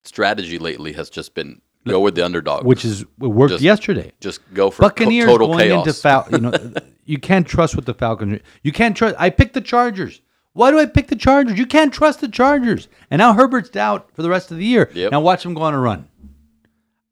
[0.04, 2.66] strategy lately has just been go with the underdog.
[2.66, 4.12] which is it worked Just yesterday.
[4.20, 5.88] just go for Buccaneers total going chaos.
[5.88, 6.74] into Fal- you know,
[7.06, 8.40] you can't trust what the Falcons.
[8.64, 9.16] You can't trust.
[9.20, 10.22] I picked the Chargers.
[10.54, 11.58] Why do I pick the Chargers?
[11.58, 12.88] You can't trust the Chargers.
[13.10, 14.92] And now Herbert's out for the rest of the year.
[14.94, 15.12] Yep.
[15.12, 16.08] Now watch him go on a run.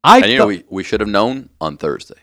[0.04, 2.14] I and you know we, we should have known on Thursday.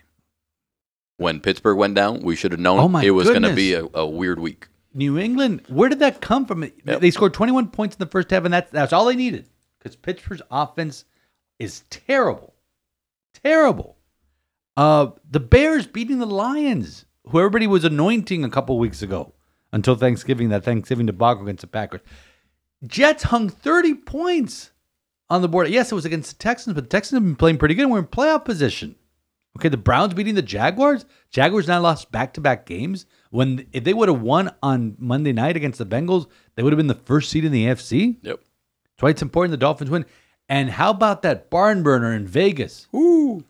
[1.18, 3.86] When Pittsburgh went down, we should have known Oh, it was going to be a,
[3.94, 4.68] a weird week.
[4.94, 5.62] New England.
[5.68, 6.64] Where did that come from?
[6.86, 7.02] Yep.
[7.02, 9.48] They scored 21 points in the first half, and that's that's all they needed
[9.88, 11.06] because Pittsburgh's offense
[11.60, 12.54] is terrible,
[13.34, 13.98] terrible.
[14.76, 19.34] Uh, the Bears beating the Lions, who everybody was anointing a couple weeks ago
[19.72, 20.50] until Thanksgiving.
[20.50, 22.02] That Thanksgiving debacle against the Packers.
[22.86, 24.72] Jets hung 30 points
[25.30, 25.70] on the board.
[25.70, 27.90] Yes, it was against the Texans, but the Texans have been playing pretty good.
[27.90, 28.96] We're in playoff position.
[29.58, 31.06] Okay, the Browns beating the Jaguars.
[31.32, 33.08] Jaguars now lost back to back games.
[33.32, 36.78] When if they would have won on Monday night against the Bengals, they would have
[36.78, 38.18] been the first seed in the AFC.
[38.22, 38.40] Yep.
[38.98, 40.06] That's why it's important the Dolphins win.
[40.50, 42.88] And how about that barn burner in Vegas?
[42.96, 43.44] Ooh.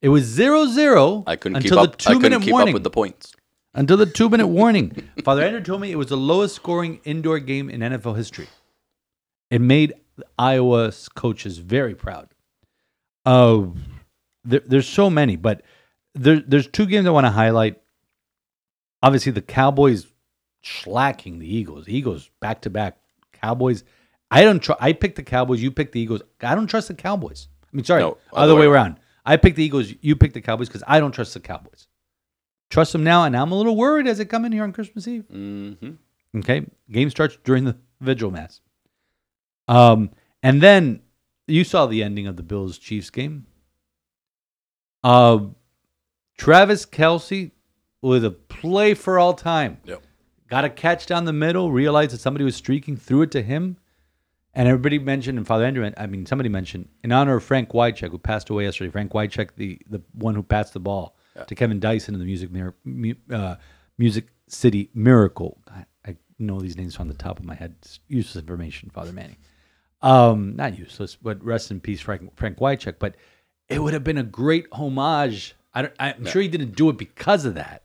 [0.00, 1.90] It was 0-0 I couldn't until keep up.
[1.92, 2.68] the two I couldn't minute keep warning.
[2.68, 3.34] up with the points.
[3.74, 5.08] until the two minute warning.
[5.24, 8.48] Father Andrew told me it was the lowest scoring indoor game in NFL history.
[9.50, 9.94] It made
[10.38, 12.28] Iowa's coaches very proud.
[13.26, 13.66] Uh,
[14.44, 15.62] there, there's so many, but
[16.14, 17.80] there, there's two games I want to highlight.
[19.02, 20.06] Obviously, the Cowboys
[20.62, 21.88] slacking the Eagles.
[21.88, 22.98] Eagles back to back.
[23.32, 23.84] Cowboys.
[24.32, 24.60] I don't.
[24.60, 25.62] Tr- I picked the Cowboys.
[25.62, 26.22] You picked the Eagles.
[26.40, 27.48] I don't trust the Cowboys.
[27.64, 28.98] I mean, sorry, No, other way around.
[29.26, 29.92] I picked the Eagles.
[30.00, 31.86] You picked the Cowboys because I don't trust the Cowboys.
[32.70, 35.06] Trust them now, and I'm a little worried as they come in here on Christmas
[35.06, 35.24] Eve.
[35.30, 36.38] Mm-hmm.
[36.38, 38.60] Okay, game starts during the vigil mass.
[39.68, 40.10] Um,
[40.42, 41.02] and then
[41.46, 43.46] you saw the ending of the Bills Chiefs game.
[45.04, 45.40] Uh,
[46.38, 47.50] Travis Kelce
[48.00, 49.78] with a play for all time.
[49.84, 50.02] Yep.
[50.48, 53.76] Got a catch down the middle, realized that somebody was streaking, threw it to him.
[54.54, 58.10] And everybody mentioned, and Father Andrew, I mean, somebody mentioned, in honor of Frank Wycheck,
[58.10, 58.90] who passed away yesterday.
[58.90, 62.50] Frank Wycheck, the, the one who passed the ball to Kevin Dyson in the Music
[62.52, 63.56] Mir- uh,
[63.96, 65.56] Music City Miracle.
[65.70, 67.76] I, I know these names on the top of my head.
[67.80, 69.36] It's useless information, Father Manning.
[70.02, 72.96] Um, not useless, but rest in peace, Frank, Frank Wycheck.
[72.98, 73.14] But
[73.68, 75.54] it would have been a great homage.
[75.72, 77.84] I don't, I'm sure he didn't do it because of that.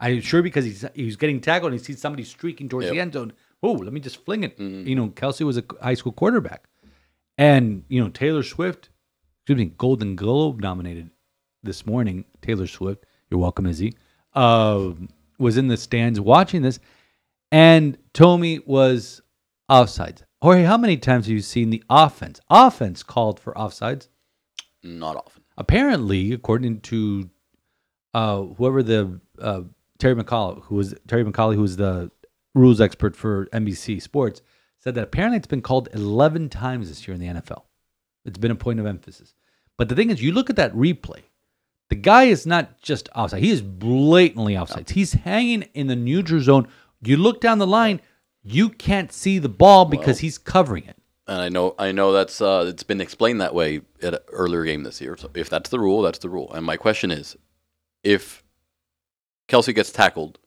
[0.00, 3.12] I'm sure because he's he's getting tackled and he sees somebody streaking towards the end
[3.12, 3.32] zone.
[3.62, 4.58] Oh, let me just fling it.
[4.58, 6.64] You know, Kelce was a high school quarterback,
[7.36, 8.90] and you know Taylor Swift,
[9.40, 11.10] excuse me, Golden Globe nominated
[11.62, 12.24] this morning.
[12.40, 13.94] Taylor Swift, you're welcome, Izzy,
[14.34, 14.90] uh,
[15.38, 16.78] was in the stands watching this,
[17.50, 19.20] and Tommy was
[19.70, 20.22] offsides.
[20.40, 24.06] Jorge, how many times have you seen the offense offense called for offsides?
[24.84, 25.42] Not often.
[25.56, 27.28] apparently, according to
[28.14, 29.62] uh, whoever the uh,
[29.98, 32.12] Terry McAulay, who was Terry McAulay, who was the
[32.54, 34.42] rules expert for NBC Sports,
[34.78, 37.62] said that apparently it's been called 11 times this year in the NFL.
[38.24, 39.34] It's been a point of emphasis.
[39.76, 41.22] But the thing is, you look at that replay.
[41.88, 44.90] The guy is not just offside; he is blatantly offside.
[44.90, 46.68] He's hanging in the neutral zone.
[47.00, 48.02] You look down the line,
[48.42, 50.96] you can't see the ball because he's covering it.
[51.26, 54.64] And I know I know that's uh, it's been explained that way at an earlier
[54.64, 55.16] game this year.
[55.16, 56.52] So if that's the rule, that's the rule.
[56.52, 57.36] And my question is,
[58.02, 58.42] if
[59.48, 60.38] Kelce gets tackled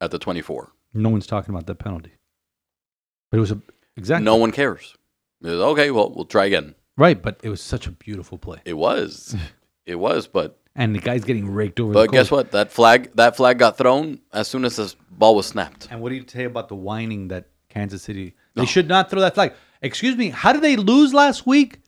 [0.00, 2.12] at the 24, No one's talking about that penalty.
[3.30, 3.60] But it was a
[3.96, 4.94] exactly no one cares.
[5.40, 6.74] It's, okay, well we'll try again.
[6.96, 7.20] right.
[7.20, 9.34] But it was such a beautiful play, It was,
[9.86, 11.92] it was, but and the guy's getting raked over.
[11.92, 12.50] but guess what?
[12.52, 15.88] That flag that flag got thrown as soon as the ball was snapped.
[15.90, 18.34] And what do you say about the whining that Kansas City?
[18.54, 19.54] They should not throw that flag.
[19.80, 20.28] Excuse me.
[20.30, 21.80] How did they lose last week?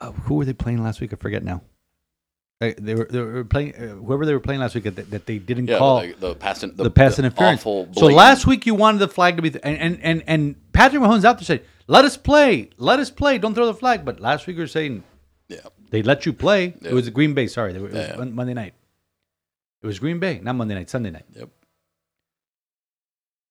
[0.00, 1.12] Uh, who were they playing last week?
[1.12, 1.62] I forget now.
[2.58, 5.26] Uh, They were they were playing uh, whoever they were playing last week that, that
[5.26, 7.60] they didn't Yeah, call the, the pass in- the, pass interference.
[7.60, 10.72] awful So last week you wanted the flag to be, th- and, and and and
[10.72, 14.06] Patrick Mahomes out there said, "Let us play, let us play, don't throw the flag."
[14.06, 15.02] But last week you were saying
[15.48, 15.58] yeah,
[15.90, 16.74] they let you play.
[16.80, 16.90] Yeah.
[16.92, 17.46] It was Green Bay.
[17.46, 18.16] Sorry, it was Yeah.
[18.24, 18.72] Monday night.
[19.82, 21.26] It was Green Bay, not Monday night, Sunday night.
[21.34, 21.50] yep.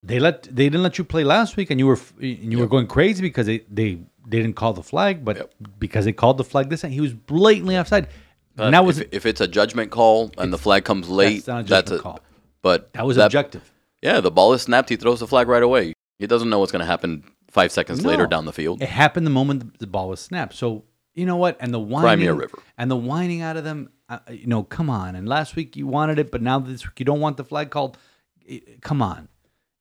[0.02, 2.68] They let they didn't let you play last week, and you were and you were
[2.68, 5.54] going crazy because they they they didn't call the flag, but Yep.
[5.78, 8.08] because they called the flag this time, he was blatantly offside.
[8.56, 11.48] But that was if, if it's a judgment call and the flag comes late, that's,
[11.48, 12.20] not a that's judgment a call.
[12.62, 13.72] But that was objective.
[14.02, 14.90] Yeah, the ball is snapped.
[14.90, 15.94] He throws the flag right away.
[16.20, 18.82] He doesn't know what's going to happen five seconds later down the field.
[18.82, 20.56] It happened the moment the ball was snapped.
[20.56, 20.84] So
[21.14, 21.58] you know what?
[21.60, 22.60] And the whining, River.
[22.78, 23.90] and the whining out of them.
[24.08, 25.16] Uh, you know, come on.
[25.16, 27.72] And last week you wanted it, but now this week you don't want the flag
[27.72, 27.98] called.
[28.82, 29.28] Come on,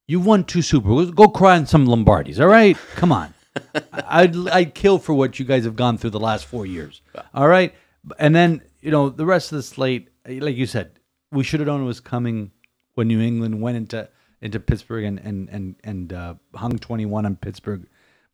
[0.06, 1.10] you won two Super Bowls.
[1.10, 2.40] Go cry on some Lombardis.
[2.40, 3.34] All right, come on.
[3.92, 7.02] I'd I'd kill for what you guys have gone through the last four years.
[7.34, 7.74] All right,
[8.18, 10.98] and then you know the rest of the slate, like you said,
[11.30, 12.52] we should have known it was coming
[12.94, 14.08] when New England went into
[14.40, 17.86] into Pittsburgh and and and and uh, hung twenty one on Pittsburgh.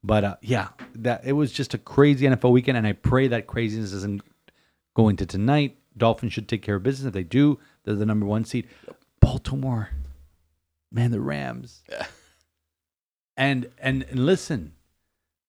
[0.03, 3.47] But uh, yeah, that it was just a crazy NFL weekend, and I pray that
[3.47, 4.23] craziness isn't
[4.95, 5.77] going to tonight.
[5.97, 7.09] Dolphins should take care of business.
[7.09, 8.69] If they do, they're the number one seed.
[9.21, 9.91] Baltimore,
[10.91, 11.83] man, the Rams.
[11.89, 12.07] Yeah.
[13.37, 14.73] And and and listen,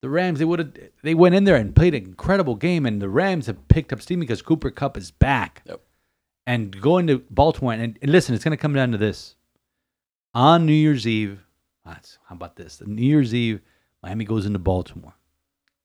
[0.02, 0.74] the Rams they would have
[1.04, 4.02] they went in there and played an incredible game, and the Rams have picked up
[4.02, 5.62] steam because Cooper Kupp is back.
[5.66, 5.82] Yep.
[6.47, 9.36] And going to Baltimore and, and listen, it's going to come down to this:
[10.34, 11.43] on New Year's Eve,
[11.86, 12.78] ah, how about this?
[12.78, 13.62] The New Year's Eve,
[14.02, 15.14] Miami goes into Baltimore,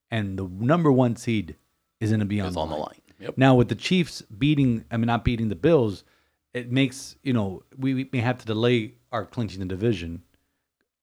[0.09, 1.55] and the number one seed
[1.99, 2.83] is going to be on, the, on the line.
[2.83, 3.01] line.
[3.19, 3.37] Yep.
[3.37, 6.03] Now with the Chiefs beating, I mean not beating the Bills,
[6.55, 10.23] it makes you know we, we may have to delay our clinching the division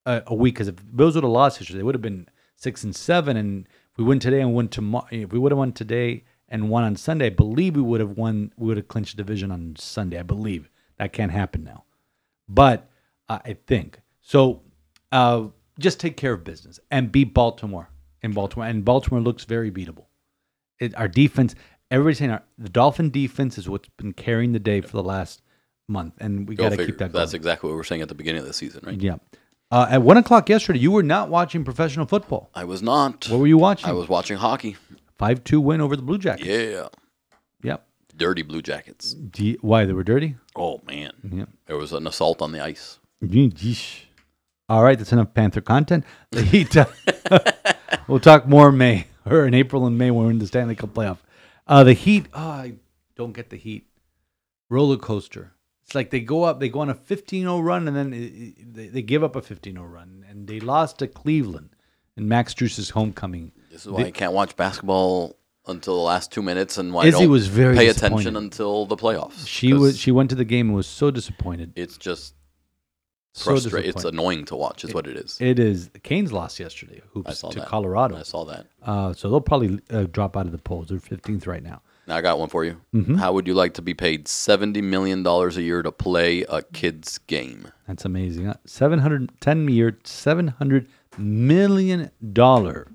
[0.05, 2.29] a, a week because if Bills would have lost yesterday, they would have been
[2.65, 5.73] six and seven, and we win today and win tomorrow, if we would have won
[5.73, 8.53] today and won on Sunday, I believe we would have won.
[8.57, 10.19] We would have clinched division on Sunday.
[10.19, 11.85] I believe that can't happen now,
[12.49, 12.91] but
[13.29, 14.63] uh, I think so.
[15.13, 15.49] Uh,
[15.79, 17.89] just take care of business and beat Baltimore
[18.23, 20.07] in Baltimore, and Baltimore looks very beatable
[20.79, 21.55] it, our defense,
[21.91, 25.43] everybody's saying our, the Dolphin defense is what's been carrying the day for the last
[25.89, 27.23] month, and we got to keep that going.
[27.23, 29.01] That's exactly what we were saying at the beginning of the season, right?
[29.01, 29.17] yeah.
[29.75, 32.49] Uh, at one o'clock yesterday, you were not watching professional football.
[32.55, 33.29] I was not.
[33.29, 33.91] What were you watching?
[33.91, 34.77] I was watching hockey.
[35.19, 36.47] five two win over the Blue Jackets.
[36.49, 36.87] Yeah.
[37.65, 37.85] Yep.
[38.17, 39.17] Dirty Blue Jackets.
[39.37, 40.37] You- why they were dirty?
[40.55, 41.11] Oh man.
[41.29, 41.47] Yeah.
[41.67, 43.01] There was an assault on the ice.
[43.21, 44.03] Yeesh.
[44.69, 46.05] All right, that's enough Panther content.
[46.31, 46.77] The Heat.
[48.09, 50.77] we'll talk more in May or in April and May when we're in the Stanley
[50.77, 51.19] Cup playoff.
[51.67, 52.27] Uh, the Heat.
[52.33, 52.75] Oh, I
[53.17, 53.89] don't get the Heat.
[54.71, 55.51] Roller coaster.
[55.85, 58.75] It's like they go up, they go on a 15-0 run, and then it- it-
[58.75, 61.71] they, they give up a 15-0 run, and they lost to Cleveland
[62.17, 63.53] in Max Strus's homecoming.
[63.71, 67.17] This is why I can't watch basketball until the last two minutes, and why Izzy
[67.17, 69.47] I don't was very pay attention until the playoffs.
[69.47, 71.73] She was she went to the game and was so disappointed.
[71.77, 72.35] It's just
[73.35, 73.91] So frustrating.
[73.91, 74.85] it's annoying to watch.
[74.85, 75.37] Is what it is.
[75.41, 75.91] It is.
[76.03, 77.03] Canes lost yesterday.
[77.13, 77.67] Hoops to that.
[77.67, 78.17] Colorado.
[78.17, 78.67] I saw that.
[78.83, 80.89] Uh, so they'll probably uh, drop out of the polls.
[80.89, 81.83] They're 15th right now.
[82.07, 82.81] Now I got one for you.
[82.95, 83.15] Mm-hmm.
[83.17, 86.63] How would you like to be paid seventy million dollars a year to play a
[86.63, 87.69] kid's game?
[87.89, 88.49] That's amazing.
[88.49, 90.89] Uh, 710 year, 700
[91.19, 92.89] million dollar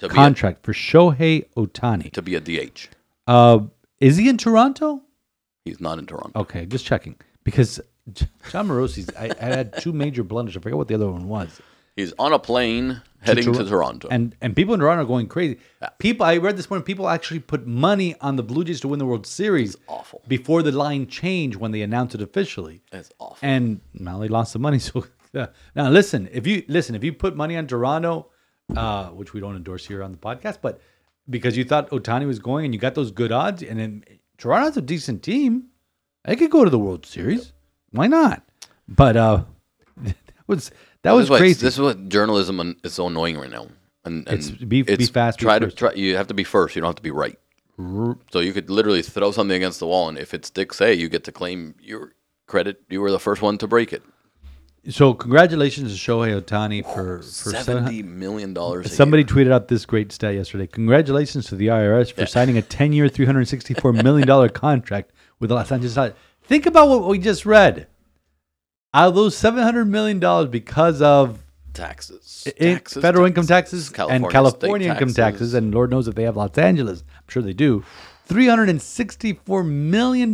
[0.00, 2.12] contract for Shohei Ohtani.
[2.12, 2.88] to be a DH.
[3.26, 3.60] Uh,
[4.00, 5.02] is he in Toronto?
[5.64, 6.38] He's not in Toronto.
[6.40, 7.80] Okay, just checking because
[8.12, 9.10] Jon Morosi's.
[9.18, 10.56] I, I had two major blunders.
[10.56, 11.60] I forget what the other one was.
[11.96, 14.08] He's on a plane heading to, Tor- Toronto.
[14.10, 15.58] And and people in Toronto are going crazy.
[15.98, 16.84] People, I read this morning.
[16.84, 20.22] People actually put money on the Blue Jays to win the World Series awful.
[20.28, 22.82] before the line changed when they announced it officially.
[22.92, 23.38] It's awful.
[23.42, 24.78] and now they lost the money.
[25.32, 25.46] So uh,
[25.76, 28.28] now listen, if you listen, if you put money on Toronto,
[28.74, 30.80] uh, which we don't endorse here on the podcast, but
[31.28, 34.04] because you thought Ohtani was going and you got those good odds, and then
[34.38, 35.64] Toronto's a decent team,
[36.24, 37.52] they could go to the World Series.
[37.90, 38.42] Why not?
[38.88, 39.42] But uh,
[39.98, 40.16] that
[40.46, 40.70] was
[41.08, 41.60] that was this crazy.
[41.66, 43.66] This is what journalism is so annoying right now.
[44.04, 45.92] And, and It's be- be fast, be Try to try.
[45.92, 46.74] You have to be first.
[46.76, 47.38] You don't have to be right.
[48.32, 51.08] So you could literally throw something against the wall, and if it sticks, hey, you
[51.08, 52.12] get to claim your
[52.46, 52.82] credit.
[52.88, 54.02] You were the first one to break it.
[54.88, 58.92] so congratulations to Shohei Ohtani for for seven- Seventy million dollars.
[58.92, 60.66] Somebody tweeted out this great stat yesterday.
[60.66, 65.70] Congratulations to the IRS for signing a 10 year, $364 million contract with the Los
[65.70, 66.14] Angeles.
[66.42, 67.86] Think about what we just read.
[68.94, 74.24] Out of those $700 million because of taxes, in- taxes federal taxes, income taxes California
[74.24, 77.04] and California income taxes, and Lord knows if they have Los Angeles.
[77.16, 77.84] I'm sure they do.
[78.28, 80.32] $364 million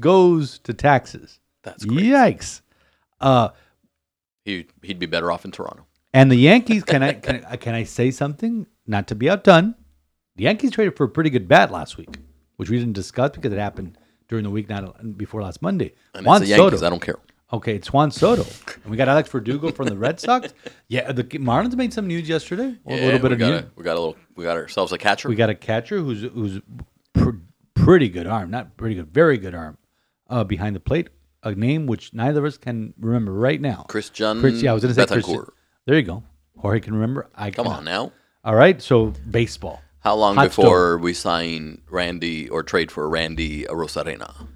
[0.00, 1.40] goes to taxes.
[1.62, 2.10] That's crazy.
[2.10, 2.60] Yikes.
[3.20, 3.50] Uh,
[4.44, 5.86] he he'd be better off in Toronto.
[6.14, 8.66] And the Yankees, can I can I, can I say something?
[8.86, 9.74] Not to be outdone,
[10.36, 12.18] the Yankees traded for a pretty good bat last week,
[12.56, 15.92] which we didn't discuss because it happened during the week, not before last Monday.
[16.14, 16.82] And Juan it's the Yankees.
[16.82, 17.18] I don't care.
[17.52, 18.44] Okay, it's Juan Soto,
[18.82, 20.52] and we got Alex Verdugo from the Red Sox.
[20.88, 22.76] Yeah, the Marlins made some news yesterday.
[22.86, 23.60] a Yeah, little bit of got news.
[23.62, 24.16] A, we got a little.
[24.36, 25.28] We got ourselves a catcher.
[25.28, 26.60] We got a catcher who's who's
[27.12, 27.30] pr-
[27.74, 29.78] pretty good arm, not pretty good, very good arm
[30.30, 31.08] uh, behind the plate.
[31.42, 33.84] A name which neither of us can remember right now.
[33.88, 35.06] Christian Chris, yeah, I was going to say.
[35.20, 35.48] Bethancourt.
[35.86, 36.22] There you go.
[36.58, 37.28] Jorge can remember.
[37.34, 37.78] I Come cannot.
[37.78, 38.12] on now.
[38.44, 39.82] All right, so baseball.
[40.00, 44.46] How long Hot before we sign Randy or trade for Randy Arozarena?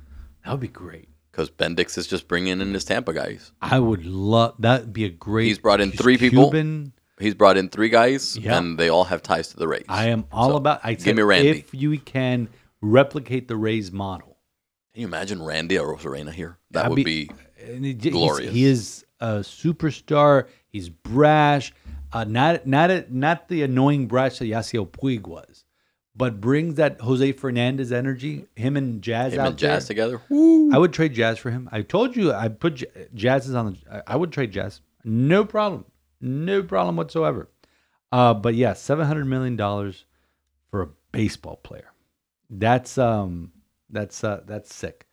[0.44, 1.08] That would be great.
[1.30, 3.52] Because Bendix is just bringing in his Tampa guys.
[3.62, 5.46] I would love that'd be a great.
[5.46, 6.50] He's brought in three people.
[6.50, 6.92] Cuban.
[7.20, 8.56] He's brought in three guys, Yeah.
[8.58, 9.84] and they all have ties to the Rays.
[9.88, 10.80] I am all So, about.
[10.82, 11.48] I give me Randy.
[11.50, 12.48] if you can
[12.80, 14.38] replicate the Rays model.
[14.94, 16.58] Can you imagine Randy Arozarena here?
[16.70, 17.30] That That'd would be.
[17.58, 18.52] he- glorious.
[18.52, 20.46] He is a superstar.
[20.68, 21.72] He's brash.
[22.12, 25.49] Uh, not not a, not the annoying brash that Yasiel Puig was,
[26.16, 28.46] but brings that Jose Fernandez energy.
[28.56, 29.94] Him and Jazz Him out and Jazz there.
[29.94, 30.20] together.
[30.28, 30.72] Woo.
[30.72, 31.68] I would trade Jazz for him.
[31.72, 33.94] I told you I put J- Jazz is on the.
[34.08, 34.80] I- I would trade Jazz.
[35.04, 35.84] No problem.
[36.20, 37.48] No problem whatsoever.
[38.12, 40.04] Uh, but yeah, seven hundred million dollars
[40.70, 41.92] for a baseball player.
[42.50, 43.52] That's um
[43.88, 45.06] that's uh that's sick.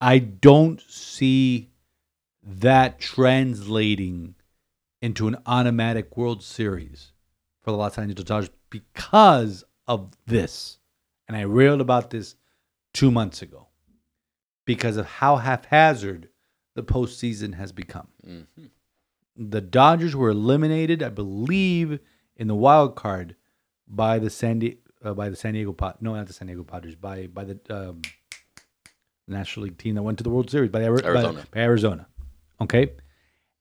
[0.00, 1.70] I don't see
[2.42, 4.34] that translating
[5.02, 7.12] into an automatic World Series
[7.62, 10.78] for the Los Angeles Dodgers because of this.
[11.28, 12.34] And I railed about this
[12.94, 13.68] two months ago
[14.64, 16.28] because of how haphazard
[16.74, 18.08] the postseason has become.
[19.36, 21.98] The Dodgers were eliminated, I believe,
[22.36, 23.36] in the wild card
[23.88, 25.96] by the San Di- uh, by the San Diego Pod.
[26.00, 26.94] No, not the San Diego Padres.
[26.94, 28.02] By by the um,
[29.26, 31.44] National League team that went to the World Series by, Ari- by- Arizona.
[31.52, 32.06] by Arizona.
[32.60, 32.92] Okay,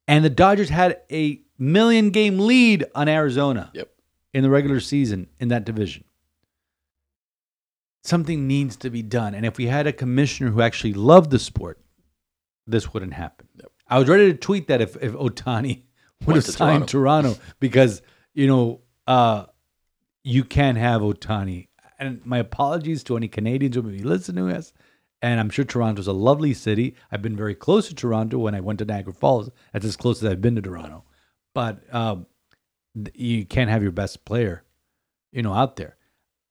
[0.07, 3.89] and the Dodgers had a million game lead on Arizona Yep.
[4.34, 6.03] in the regular season in that division.
[8.04, 9.36] Something needs to be done.
[9.36, 11.80] And if we had a commissioner who actually loved the sport,
[12.66, 13.47] this wouldn't happen.
[13.56, 13.72] Yep.
[13.88, 15.84] I was ready to tweet that if, if Ohtani
[16.22, 17.36] would Went have to signed Toronto.
[17.60, 18.02] because,
[18.34, 19.45] you know, uh,
[20.24, 21.68] you can't have Ohtani.
[21.97, 24.74] And my apologies to any Canadians who may be listening to us.
[25.22, 26.95] And I'm sure Toronto's a lovely city.
[27.12, 29.50] I've been very close to Toronto when I went to Niagara Falls.
[29.74, 31.04] That's as close as I've been to Toronto.
[31.54, 32.26] But um,
[33.14, 34.64] you can't have your best player,
[35.34, 35.97] you know, out there.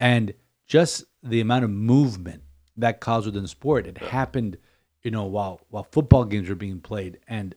[0.01, 0.35] And
[0.69, 2.43] just the amount of movement
[2.77, 4.59] that caused within the sport, it happened,
[5.03, 7.55] you know, while while football games were being played, and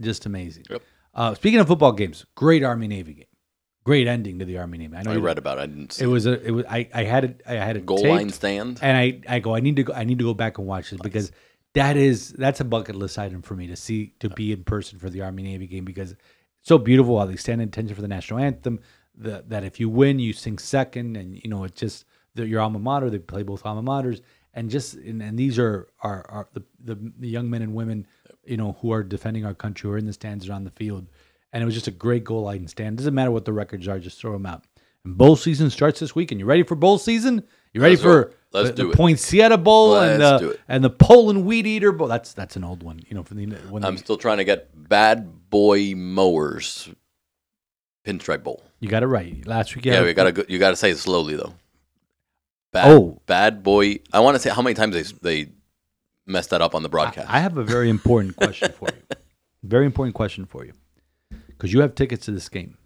[0.00, 0.64] just amazing.
[0.68, 0.82] Yep.
[1.14, 3.26] Uh, speaking of football games, great Army Navy game,
[3.84, 4.96] great ending to the Army Navy.
[4.96, 5.62] I know I you- read about it.
[5.62, 7.86] I didn't see it was a it was I I had it I had it
[7.86, 8.78] goal line stand.
[8.82, 10.90] and I I go I need to go I need to go back and watch
[10.90, 11.30] this because
[11.74, 14.98] that is that's a bucket list item for me to see to be in person
[14.98, 16.20] for the Army Navy game because it's
[16.62, 18.80] so beautiful while they stand in attention for the national anthem.
[19.20, 22.04] The, that if you win, you sing second, and you know it just
[22.38, 23.10] the, your alma mater.
[23.10, 24.22] They play both alma maters,
[24.54, 28.06] and just and, and these are are, are the, the the young men and women,
[28.44, 30.70] you know, who are defending our country, who are in the stands or on the
[30.70, 31.06] field,
[31.52, 32.96] and it was just a great goal line stand.
[32.96, 34.64] Doesn't matter what the records are, just throw them out.
[35.04, 36.32] And bowl season starts this week.
[36.32, 37.44] And You ready for bowl season?
[37.72, 38.96] You ready Let's for Let's the, do the it.
[38.96, 40.60] Poinsettia Bowl and Let's the do uh, it.
[40.68, 42.08] and the Poulan Weed Eater Bowl?
[42.08, 43.22] That's that's an old one, you know.
[43.22, 46.88] From the when I'm they- still trying to get Bad Boy Mowers
[48.06, 48.62] Pinstripe Bowl.
[48.80, 49.46] you got it right.
[49.46, 51.54] Last week, Yeah, we gotta go, you gotta say it slowly though.
[52.72, 53.20] Bad, Oh.
[53.26, 54.00] Bad Boy.
[54.12, 55.52] I want to say how many times they they
[56.26, 57.28] messed that up on the broadcast.
[57.30, 59.02] I have a very important question for you.
[59.64, 60.72] Very important question for you,
[61.48, 62.78] because you have tickets to this game.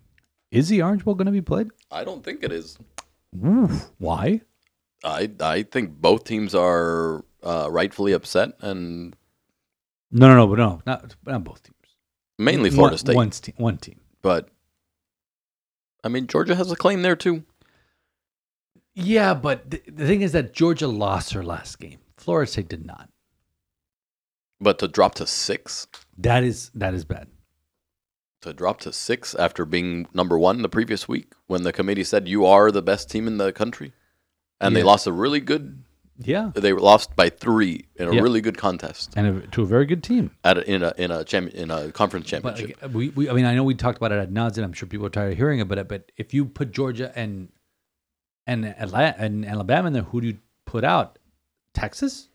[0.51, 1.69] Is the Orange Bowl going to be played?
[1.91, 2.79] I don't think it is.
[3.99, 4.41] Why?
[5.05, 9.15] I I think both teams are uh, rightfully upset, and
[10.11, 11.77] No, no, no, but no, not not both teams.
[12.39, 13.17] mainly Florida one, State.
[13.17, 13.55] One team.
[13.59, 14.01] One team.
[14.23, 14.49] But
[16.03, 17.45] I mean, Georgia has a claim there too.
[18.95, 21.99] Yeah, but the, the thing is that Georgia lost her last game.
[22.17, 23.09] Florida State did not.
[24.61, 25.89] But to drop to six,
[26.19, 27.29] That is that is bad.
[28.43, 32.29] to drop to six after being number one the previous week, when the committee said
[32.29, 33.93] you are the best team in the country,
[34.61, 35.83] and they lost a really good.
[36.19, 38.21] Yeah, They lost by three in a Yeah.
[38.21, 40.31] really good contest and a, to a very good team.
[40.45, 42.83] at a, in a in a champion in a conference But championship.
[42.83, 44.75] like, we, we, I mean, I know we talked about it at Nods, and I'm
[44.75, 47.49] sure people are tired of hearing it, but but if you put Georgia and
[48.47, 51.19] and and Alabama in there, who do you put out?
[51.75, 52.29] Texas,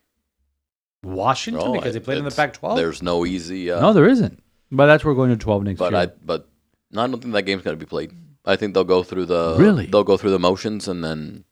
[1.04, 2.76] Washington, because they played in the it's- Pac-12.
[2.76, 3.72] There's no easy.
[3.72, 4.42] Uh, no, there isn't.
[4.72, 6.02] But that's where we're going to 12 next but year.
[6.02, 6.50] I but
[6.92, 8.12] no, I don't think that game's going to be played.
[8.46, 9.86] I think they'll go through the Really?
[9.86, 11.44] they'll go through the motions and then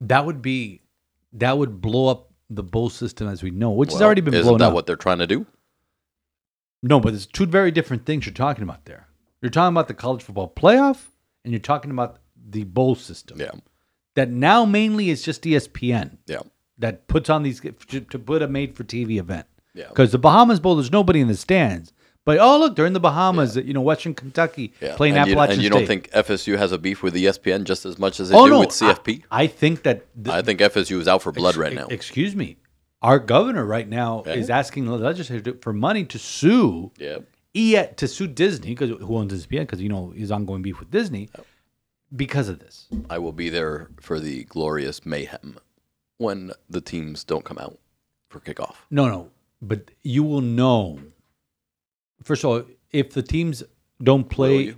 [0.00, 0.80] that would be
[1.34, 4.46] that would blow up the bowl system as we know, which has already been isn't
[4.46, 4.74] blown that up.
[4.74, 5.46] what they're trying to do?
[6.82, 9.08] No, but it's two very different things you're talking about there.
[9.40, 11.06] You're talking about the college football playoff,
[11.44, 12.18] and you're talking about
[12.52, 13.40] the bowl system.
[13.40, 13.50] Yeah,
[14.14, 16.40] That now mainly is just ESPN yeah,
[16.78, 19.46] that puts on these to, to put a made for TV event.
[19.74, 19.88] yeah.
[19.88, 21.92] Because the Bahamas Bowl, there's nobody in the stands.
[22.24, 24.94] But oh look, they're in the Bahamas, you know, Western Kentucky Yeah.
[24.96, 25.78] playing and you, Appalachian and you State.
[25.78, 28.50] don't think FSU has a beef with ESPN just as much as they oh do
[28.52, 29.24] no, with CFP?
[29.30, 31.86] I, I think that the, I, think FSU is out for blood right now.
[31.88, 32.58] Excuse me,
[33.00, 34.34] our governor right now Yeah.
[34.34, 37.18] is asking the legislature for money to sue yeah,
[37.54, 40.90] E to sue Disney because who owns ESPN because you know he's ongoing beef with
[40.92, 41.28] Disney
[42.14, 42.86] because of this.
[43.10, 45.58] I will be there for the glorious mayhem
[46.18, 47.78] when the teams don't come out
[48.28, 48.74] for kickoff.
[48.90, 51.00] No, no, but you will know.
[52.22, 53.62] First of all, if the teams
[54.02, 54.74] don't play,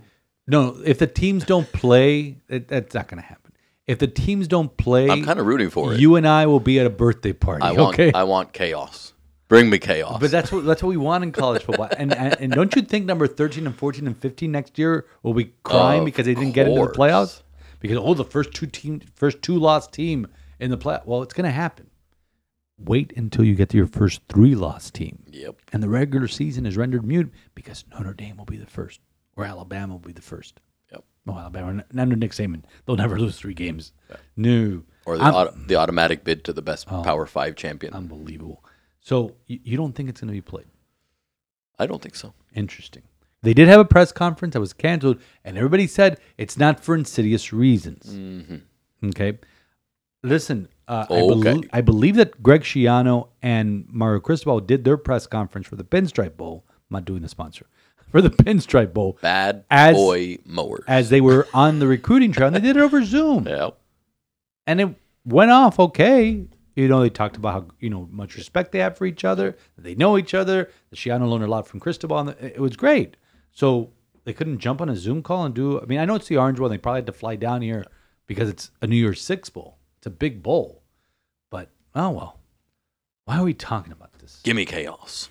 [0.47, 3.51] no, if the teams don't play, it, that's not going to happen.
[3.87, 5.99] If the teams don't play, I'm kind of rooting for it.
[5.99, 7.63] you and I will be at a birthday party.
[7.63, 9.13] I want okay, I want chaos.
[9.47, 10.19] Bring me chaos.
[10.19, 11.89] But that's what that's what we want in college football.
[11.97, 15.33] And, and and don't you think number thirteen and fourteen and fifteen next year will
[15.33, 17.41] be crying Of because they didn't get into the playoffs?
[17.79, 20.27] Because oh, the first two team, first two lost team
[20.59, 20.99] in the play.
[21.05, 21.89] Well, it's going to happen.
[22.77, 25.55] Wait until you get to your first three lost team, yep.
[25.71, 28.99] and the regular season is rendered mute because Notre Dame will be the first,
[29.37, 30.59] or Alabama will be the first.
[30.91, 31.03] Yep.
[31.25, 32.63] No, Alabama, under Nick Saban.
[32.85, 33.93] They'll never lose three games.
[34.35, 37.01] No, Or the, auto, the automatic bid to the best Oh.
[37.01, 37.93] Power Five champion.
[37.93, 38.61] unbelievable.
[39.05, 40.65] So you, you don't think it's going to be played?
[41.77, 42.33] I don't think so.
[42.55, 43.03] Interesting.
[43.43, 46.95] They did have a press conference that was canceled, and everybody said it's not for
[46.95, 48.07] insidious reasons.
[48.07, 49.09] Mm-hmm.
[49.09, 49.37] Okay.
[50.23, 51.61] Listen, uh, I, Okay.
[51.71, 56.35] I believe that Greg Schiano and Mario Cristobal did their press conference for the Pinstripe
[56.35, 56.63] Bowl.
[56.69, 57.67] I'm not doing the sponsor
[58.11, 60.83] for the Pinstripe Bowl Bad As- boy mowers.
[60.87, 63.77] as they were on the recruiting trail, and they did it over Zoom, yep.
[64.65, 64.89] and it
[65.25, 66.47] went off okay.
[66.75, 69.57] You know, they talked about how you know much respect they have for each other.
[69.77, 70.69] They know each other.
[70.89, 72.17] The Schiano learned a lot from Cristobal.
[72.19, 73.15] And it was great.
[73.51, 73.91] So
[74.25, 75.81] they couldn't jump on a Zoom call and do.
[75.81, 76.67] I mean, I know it's the Orange Bowl.
[76.67, 77.85] They probably had to fly down here
[78.27, 79.77] because it's a New Year's Six bowl.
[79.97, 80.83] It's a big bowl.
[81.49, 82.39] But oh well.
[83.23, 84.41] Why are we talking about this?
[84.43, 85.29] Give me chaos.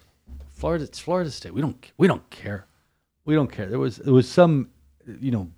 [0.53, 1.53] Florida, it's Florida State.
[1.53, 2.67] We don't we don't care.
[3.25, 3.67] We don't care.
[3.67, 4.71] There was there was some
[5.21, 5.51] you know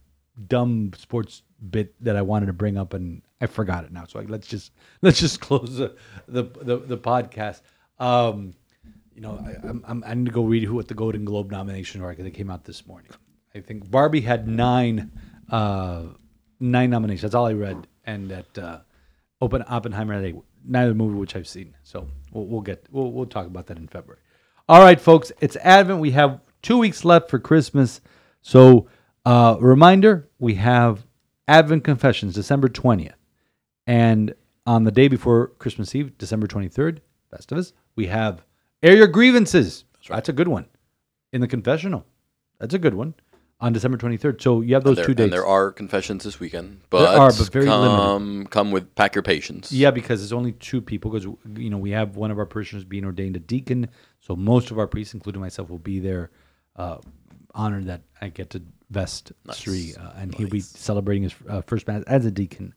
[0.48, 4.04] dumb sports bit that I wanted to bring up and I forgot it now.
[4.04, 4.72] So let's just
[5.02, 5.96] let's just close the
[6.28, 7.62] the the, the podcast.
[7.98, 8.54] Um,
[9.14, 11.50] you know, I, I'm, I'm I need to go read who what the Golden Globe
[11.50, 13.10] nomination are because came out this morning.
[13.54, 15.10] I think Barbie had nine
[15.50, 16.02] uh,
[16.60, 17.22] nine nominations.
[17.22, 18.78] That's all I read, and that uh,
[19.40, 21.74] Open Oppenheimer had neither movie which I've seen.
[21.82, 24.20] So we'll, we'll get we'll we'll talk about that in February.
[24.68, 26.00] All right, folks, it's Advent.
[26.00, 28.00] We have two weeks left for Christmas.
[28.42, 28.88] So,
[29.26, 31.04] uh, reminder: we have
[31.46, 33.16] Advent Confessions, December twentieth,
[33.86, 38.44] and on the day before Christmas Eve, December twenty third, Festivus, we have
[38.82, 39.84] Air Your Grievances.
[40.08, 40.66] That's a good one
[41.32, 42.06] in the confessional.
[42.60, 43.14] That's a good one
[43.58, 44.40] on December twenty third.
[44.40, 45.24] So you have those there, two dates.
[45.24, 49.14] And there are confessions this weekend, There but, are, but very come, come with pack
[49.14, 49.72] your patience.
[49.72, 51.10] Yeah, because there's only two people.
[51.10, 51.26] Because
[51.60, 53.88] you know we have one of our parishioners being ordained a deacon,
[54.20, 56.30] so most of our priests, including myself, will be there.
[56.76, 56.98] Uh,
[57.54, 61.86] honored that I get to vest Sri, uh, and he'll be celebrating his uh, first
[61.88, 62.74] mass as a deacon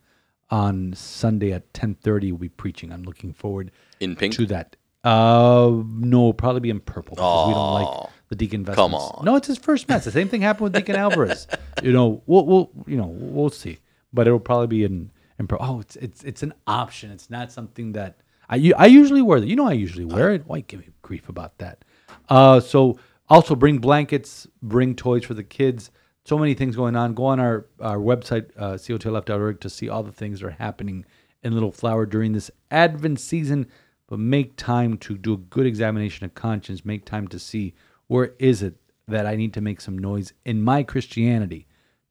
[0.49, 2.29] on Sunday at 10:30.
[2.31, 2.91] We'll be preaching.
[2.91, 4.33] I'm looking forward In pink.
[4.35, 4.75] to that.
[5.03, 8.93] Uh, no, probably be in purple because we don't like the deacon vestments.
[8.93, 9.23] Come on.
[9.23, 10.03] No, it's his first mass.
[10.03, 11.47] The same thing happened with Deacon Alvarez.
[11.81, 13.77] You know, we'll, we'll you know we'll see,
[14.11, 17.09] but it'll probably be in in pur- Oh, it's it's it's an option.
[17.11, 18.17] It's not something that
[18.49, 19.39] I, I usually wear.
[19.39, 20.43] That you know, I usually wear it.
[20.45, 21.85] Why give me grief about that?
[22.27, 22.99] Uh, so
[23.29, 25.91] also bring blankets, bring toys for the kids.
[26.25, 27.13] So many things going on.
[27.13, 31.05] Go on our our website uh, cotlf.org to see all the things that are happening
[31.43, 33.67] in Little Flower during this Advent season.
[34.07, 36.83] But make time to do a good examination of conscience.
[36.83, 37.73] Make time to see
[38.07, 38.75] where is it
[39.07, 41.67] that I need to make some noise in my Christianity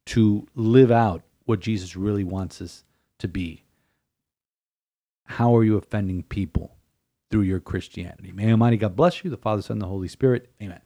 [0.07, 2.85] to live out what Jesus really wants us
[3.19, 3.65] to be.
[5.25, 6.77] How are you offending people
[7.31, 8.33] through your Christianity?
[8.33, 10.51] May Almighty God bless you, the Father, Son, and the Holy Spirit.
[10.63, 10.81] Amen.